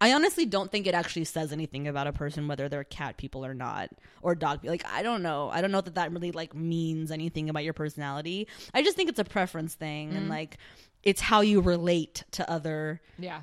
[0.00, 3.44] I honestly don't think it actually says anything about a person whether they're cat people
[3.44, 3.90] or not
[4.22, 4.72] or dog people.
[4.72, 5.50] like I don't know.
[5.52, 8.46] I don't know that that really like means anything about your personality.
[8.72, 10.58] I just think it's a preference thing and like
[11.02, 13.42] it's how you relate to other yeah.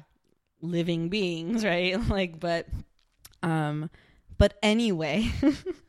[0.62, 2.00] living beings, right?
[2.08, 2.68] Like, but,
[3.44, 3.90] um,
[4.38, 5.32] but anyway,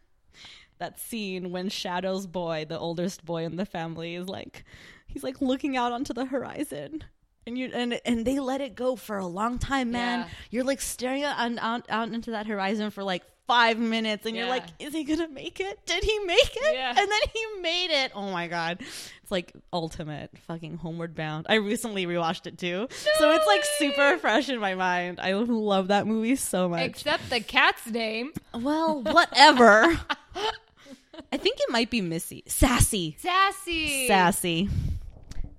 [0.79, 4.64] that scene when Shadow's boy, the oldest boy in the family, is like,
[5.07, 7.05] he's like looking out onto the horizon.
[7.47, 10.20] And you and and they let it go for a long time, man.
[10.20, 10.28] Yeah.
[10.51, 14.49] You're like staring out, out out into that horizon for like five minutes, and you're
[14.49, 15.78] like, "Is he gonna make it?
[15.86, 16.88] Did he make it?" Yeah.
[16.88, 18.12] And then he made it.
[18.14, 21.47] Oh my god, it's like ultimate fucking Homeward Bound.
[21.49, 22.88] I recently rewatched it too,
[23.18, 25.20] so it's like super fresh in my mind.
[25.20, 26.82] I love that movie so much.
[26.82, 30.01] Except the cat's name, well, whatever.
[31.32, 34.09] I think it might be Missy, Sassy, Sassy.
[34.09, 34.68] Sassy.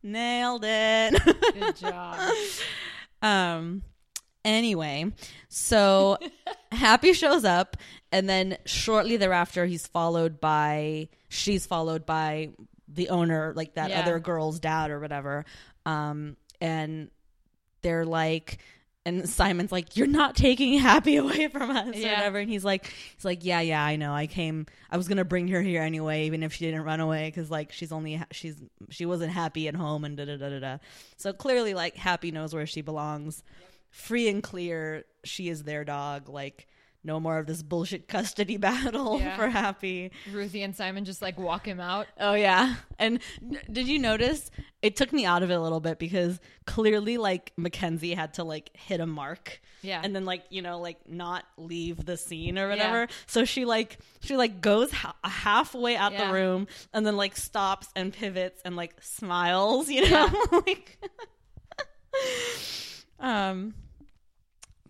[0.07, 1.21] Nailed it.
[1.53, 2.17] Good job.
[3.21, 3.81] Um
[4.45, 5.11] anyway,
[5.49, 6.17] so
[6.71, 7.77] Happy shows up
[8.11, 12.49] and then shortly thereafter he's followed by she's followed by
[12.87, 14.01] the owner like that Yeah.
[14.01, 15.45] other girl's dad or whatever.
[15.85, 17.09] Um and
[17.81, 18.59] they're like
[19.07, 22.85] and Simon's like, "You're not taking Happy away from us, or whatever." And he's like,
[23.15, 24.13] "He's like, yeah, yeah, I know.
[24.13, 24.65] I came.
[24.91, 27.71] I was gonna bring her here anyway, even if she didn't run away, because like
[27.71, 30.77] she's only she's she wasn't happy at home and da da da da da.
[31.15, 33.43] So clearly, like Happy knows where she belongs,
[33.91, 35.05] free and clear.
[35.23, 36.27] She is their dog.
[36.27, 36.67] Like
[37.03, 39.35] no more of this bullshit custody battle Yeah.
[39.37, 40.11] for Happy.
[40.31, 42.07] Ruthie and Simon just like walk him out.
[42.19, 42.75] Oh yeah.
[42.99, 46.39] And n- did you notice it took me out of it a little bit because
[46.65, 49.61] clearly like Mackenzie had to like hit a mark.
[49.81, 50.01] Yeah.
[50.03, 53.01] And then like, you know, like not leave the scene or whatever.
[53.01, 53.07] Yeah.
[53.27, 56.27] So she like she like goes ha- halfway out Yeah.
[56.27, 60.27] the room and then like stops and pivots and like smiles, you know?
[60.51, 60.97] like
[63.19, 63.73] Um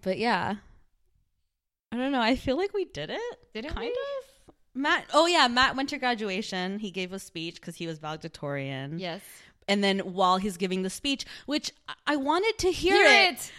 [0.02, 0.56] but yeah.
[1.92, 2.22] I don't know.
[2.22, 3.40] I feel like we did it.
[3.54, 3.90] Didn't kind we?
[3.92, 4.54] of.
[4.76, 5.06] Matt.
[5.14, 6.80] Oh yeah, Matt went to graduation.
[6.80, 9.00] He gave a speech because he was valedictorian.
[9.00, 9.22] Yes.
[9.68, 13.34] And then while he's giving the speech, which I- I wanted to hear, Hear it,
[13.34, 13.52] it.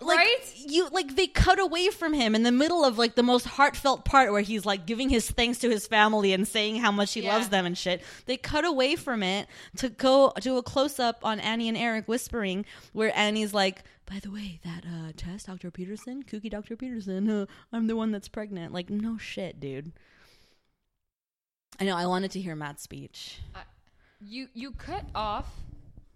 [0.00, 0.54] like right?
[0.56, 4.04] you, like they cut away from him in the middle of like the most heartfelt
[4.04, 7.22] part where he's like giving his thanks to his family and saying how much he
[7.22, 7.34] Yeah.
[7.34, 8.00] loves them and shit.
[8.26, 12.06] They cut away from it to go do a close up on Annie and Eric
[12.08, 15.70] whispering, where Annie's like, "By the way, that uh, test, Dr.
[15.70, 16.76] Peterson, kooky Dr.
[16.76, 19.92] Peterson, uh, I'm the one that's pregnant." Like, no shit, dude.
[21.78, 21.96] I know.
[21.96, 23.38] I wanted to hear Matt's speech.
[24.20, 25.46] You you cut off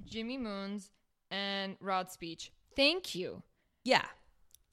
[0.04, 0.90] Jimmy Moon's
[1.30, 2.50] and Rod's speech.
[2.76, 3.42] Thank you.
[3.84, 4.04] Yeah.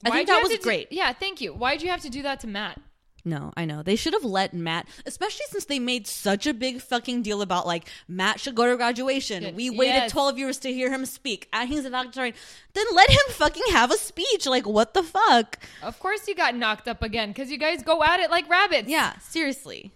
[0.04, 0.88] I Why'd think that was to do- great.
[0.90, 1.52] yeah, thank you.
[1.54, 2.80] Why'd you have to do that to Matt?
[3.24, 3.82] No, I know.
[3.84, 7.66] They should have let Matt, especially since they made such a big fucking deal about
[7.68, 9.44] like Matt should go to graduation.
[9.44, 9.54] Good.
[9.54, 10.10] We waited Yes.
[10.12, 11.48] 12 years to hear him speak.
[11.52, 12.34] And he's a valedictorian.
[12.74, 14.46] Then let him fucking have a speech.
[14.46, 15.60] Like, what the fuck?
[15.84, 18.88] Of course you got knocked up again because you guys go at it like rabbits.
[18.88, 19.92] Yeah, seriously.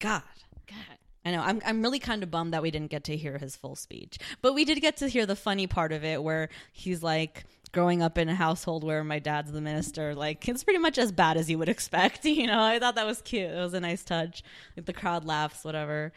[0.00, 0.22] God.
[0.68, 0.76] God.
[1.24, 1.42] I know.
[1.42, 4.18] I'm I'm really kind of bummed that we didn't get to hear his full speech.
[4.42, 8.02] But we did get to hear the funny part of it where he's like growing
[8.02, 11.36] up in a household where my dad's the minister, like it's pretty much as bad
[11.36, 12.62] as you would expect, you know.
[12.62, 13.50] I thought that was cute.
[13.50, 14.42] It was a nice touch.
[14.76, 16.12] Like the crowd laughs, whatever.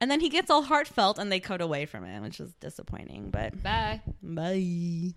[0.00, 3.30] And then he gets all heartfelt and they cut away from it, which is disappointing,
[3.30, 4.02] but Bye.
[4.22, 5.14] Bye.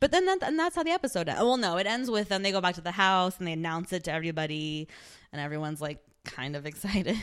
[0.00, 1.40] But then that, and that's how the episode ends.
[1.42, 2.42] Well, no, it ends with them.
[2.42, 4.88] They go back to the house and they announce it to everybody,
[5.32, 7.16] and everyone's like kind of excited.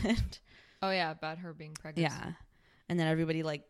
[0.82, 2.12] Oh yeah, about her being pregnant.
[2.12, 2.34] yeah,
[2.89, 3.64] and then everybody like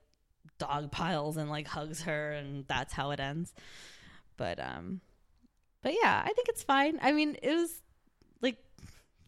[0.59, 3.53] dog piles and like hugs her, and that's how it ends.
[4.37, 5.01] But um,
[5.81, 6.99] but yeah, I think it's fine.
[7.01, 7.81] I mean, it was
[8.41, 8.57] like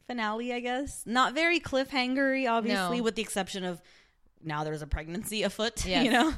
[0.07, 1.03] finale, I guess.
[1.05, 3.03] Not very cliffhangery, obviously, No.
[3.03, 3.81] with the exception of
[4.43, 5.85] now there's a pregnancy afoot.
[5.87, 6.05] Yes.
[6.05, 6.33] You know.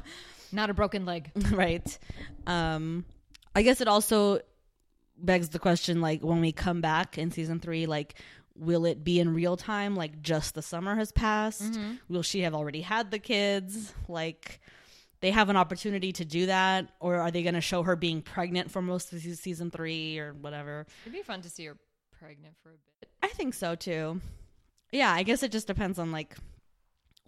[0.52, 1.30] Not a broken leg.
[1.52, 1.98] right
[2.46, 3.04] um
[3.54, 4.40] i guess it also
[5.18, 8.14] begs the question like when we come back in season three like
[8.54, 12.54] will it be in real time like just the summer has passed will she have
[12.54, 14.60] already had the kids like
[15.20, 18.22] they have an opportunity to do that or are they going to show her being
[18.22, 21.76] pregnant for most of season three or whatever It'd be fun to see her
[22.18, 23.10] pregnant for a bit.
[23.22, 24.20] i think so too
[24.92, 26.36] yeah i guess it just depends on like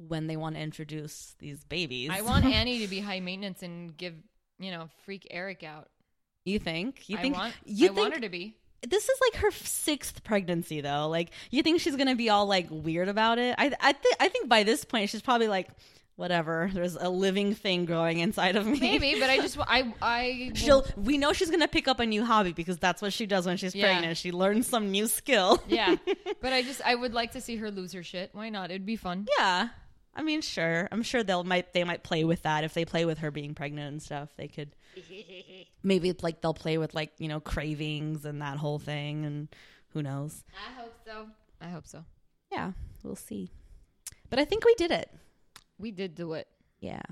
[0.09, 3.95] when they want to introduce these babies I want Annie to be high maintenance and
[3.97, 4.14] give
[4.59, 5.88] you know freak Eric out.
[6.45, 7.55] you think you I think want.
[7.66, 8.57] you I think want her to be.
[8.88, 12.66] this is like her sixth pregnancy though like you think she's gonna be all like
[12.70, 15.68] weird about it i i think i think by this point she's probably like
[16.20, 20.52] whatever there's a living thing growing inside of me Maybe, but I just I I
[20.54, 23.46] she'll we know she's gonna pick up a new hobby because that's what she does
[23.46, 23.86] when she's Yeah.
[23.86, 25.96] pregnant she learns some new skill yeah.
[26.42, 28.30] But I just I would like to see her lose her shit.
[28.34, 28.70] Why not?
[28.70, 29.26] It'd be fun.
[29.38, 29.68] yeah
[30.12, 33.04] i mean sure i'm sure they'll might they might play with that if they play
[33.04, 34.74] with her being pregnant and stuff they could
[35.84, 39.48] maybe it's like they'll play with like you know cravings and that whole thing and
[39.92, 41.26] who knows I hope so.
[41.60, 42.04] I hope so.
[42.50, 42.72] yeah
[43.04, 43.50] we'll see
[44.30, 45.08] but i think we did it
[45.81, 46.47] We did do it.
[46.81, 47.03] Yeah.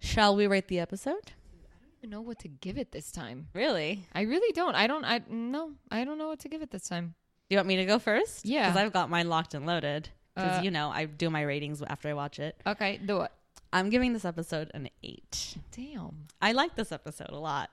[0.00, 1.32] Shall we rate the episode?
[1.32, 3.48] I don't even know what to give it this time.
[3.54, 4.06] Really?
[4.12, 4.74] I really don't.
[4.74, 5.04] I don't.
[5.04, 5.72] I no.
[5.90, 7.14] I don't know what to give it this time.
[7.48, 8.44] Do you want me to go first?
[8.46, 8.68] Yeah.
[8.68, 10.08] Because I've got mine locked and loaded.
[10.34, 12.60] Because, Uh, you know, I do my ratings after I watch it.
[12.66, 13.30] Okay, do it.
[13.72, 15.56] I'm giving this episode an eight.
[15.76, 16.26] Damn.
[16.40, 17.70] I like this episode a lot.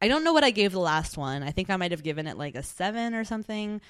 [0.00, 1.42] I don't know what I gave the last one.
[1.42, 3.80] I think I might have given it like a seven or something.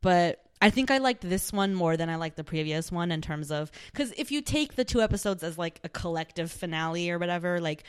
[0.00, 3.20] But I think I liked this one more than I liked the previous one in
[3.20, 7.18] terms of because if you take the two episodes as like a collective finale or
[7.18, 7.84] whatever, like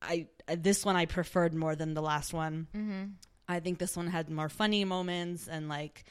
[0.00, 2.68] I this one I preferred more than the last one.
[2.74, 3.04] Mm-hmm.
[3.46, 6.04] I think this one had more funny moments and like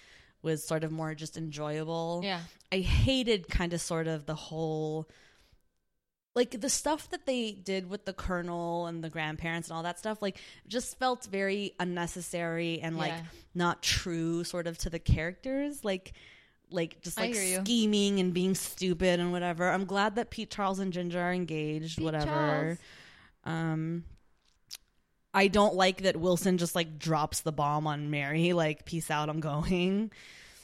[0.43, 2.21] was sort of more just enjoyable.
[2.24, 2.41] Yeah.
[2.71, 5.09] I hated kind of sort of the whole
[6.36, 10.00] like the stuff that they did with the colonel and the grandparents and all that
[10.00, 13.22] stuff like just felt very unnecessary and like Yeah.
[13.54, 16.14] not true sort of to the characters like
[16.72, 19.70] like just like scheming and being stupid and whatever.
[19.70, 22.26] I'm glad that Pete Charles and Ginger are engaged, Pete whatever.
[22.26, 22.78] Charles.
[23.46, 24.04] Um
[25.36, 29.30] I don't like that Wilson just like drops the bomb on Mary like peace out
[29.30, 30.12] I'm going.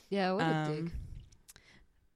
[0.09, 0.31] Yeah.
[0.33, 0.91] What a Um, dig.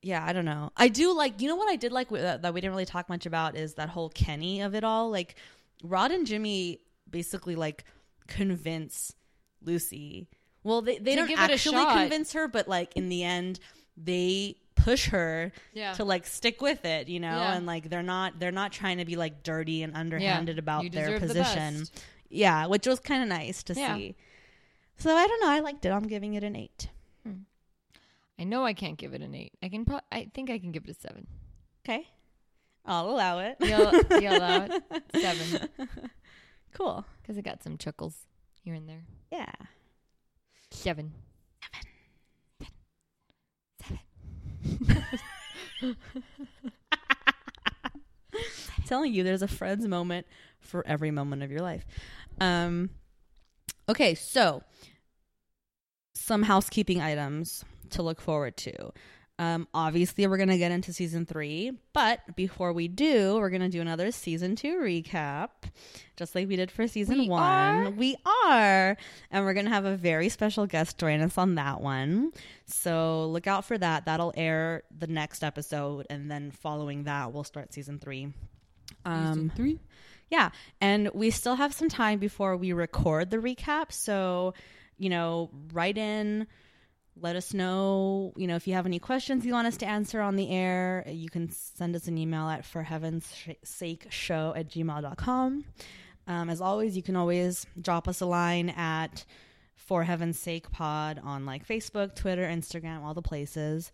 [0.04, 0.72] Yeah, I don't know.
[0.78, 3.10] I do like, you know what I did like uh, that we didn't really talk
[3.10, 5.10] much about is that whole Kenny of it all.
[5.10, 5.36] Like,
[5.82, 6.80] Rod and Jimmy
[7.10, 7.84] basically like
[8.28, 9.14] convince
[9.64, 10.28] Lucy.
[10.64, 13.24] Well, they, they To don't give it a actually convince her, but like in the
[13.24, 13.60] end,
[13.97, 15.93] they push her Yeah.
[15.93, 17.54] to like stick with it, you know, Yeah.
[17.56, 20.89] and like they're not they're not trying to be like dirty and underhanded about you
[20.89, 21.86] their deserve the position.
[22.30, 23.95] Yeah, which was kind of nice to Yeah.
[23.95, 24.16] see.
[24.97, 25.49] So I don't know.
[25.49, 25.89] I liked it.
[25.91, 26.89] I'm giving it an eight.
[28.39, 29.53] I know I can't give it an eight.
[29.61, 29.86] I can.
[29.86, 31.27] Pro- I think I can give it a seven.
[31.86, 32.07] Okay,
[32.86, 33.57] I'll allow it.
[33.59, 34.84] You'll, you'll allow it
[35.21, 35.69] seven
[36.73, 37.05] Cool.
[37.21, 38.15] because it got some chuckles
[38.63, 39.03] here and there.
[39.31, 39.51] Yeah.
[40.71, 41.13] Seven.
[43.81, 43.81] Seven.
[43.81, 43.99] Seven.
[45.79, 45.81] Seven.
[48.88, 50.25] telling you there's a friends moment
[50.59, 51.86] for every moment of your life.
[52.41, 52.89] Um
[53.88, 54.63] okay, so
[56.15, 57.63] some housekeeping items
[57.93, 58.91] to look forward to.
[59.39, 63.63] Um obviously we're going to get into season 3, but before we do, we're going
[63.63, 65.49] to do another season 2 recap
[66.15, 67.41] just like we did for season We 1.
[67.41, 67.89] are?
[67.89, 68.15] We
[68.45, 68.95] are.
[69.31, 72.31] And we're going to have a very special guest join us on that one.
[72.67, 74.05] So look out for that.
[74.05, 78.31] That'll air the next episode and then following that we'll start season 3.
[79.05, 79.79] Um, three.
[80.29, 83.91] yeah, and we still have some time before we record the recap.
[83.91, 84.53] So,
[84.99, 86.45] you know, write in,
[87.20, 90.22] let us know, you know, if you have any questions you want us to answer
[90.22, 91.03] on the air.
[91.07, 93.32] You can send us an email at for heaven's
[93.64, 95.66] sake show at gmail.com.
[96.26, 99.26] Um, as always, you can always drop us a line at
[99.76, 103.91] for heaven's sake pod on like Facebook, Twitter, Instagram, all the places.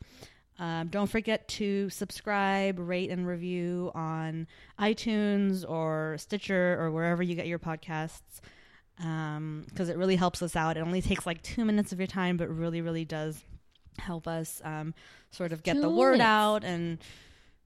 [0.60, 4.46] Um, don't forget to subscribe, rate, and review on
[4.80, 8.42] iTunes or Stitcher or wherever you get your podcasts
[9.00, 10.76] because it really helps us out.
[10.78, 13.42] It only takes like two minutes of your time, but really, really does
[13.98, 14.94] help us um,
[15.32, 16.28] sort of get Two the word minutes.
[16.28, 16.98] out and,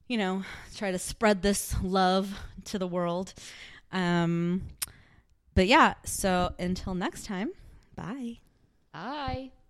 [0.06, 0.44] you know,
[0.76, 3.34] try to spread this love to the world.
[3.92, 4.62] Um,
[5.54, 7.50] but yeah, so until next time,
[7.96, 8.38] bye.
[8.92, 9.63] Bye.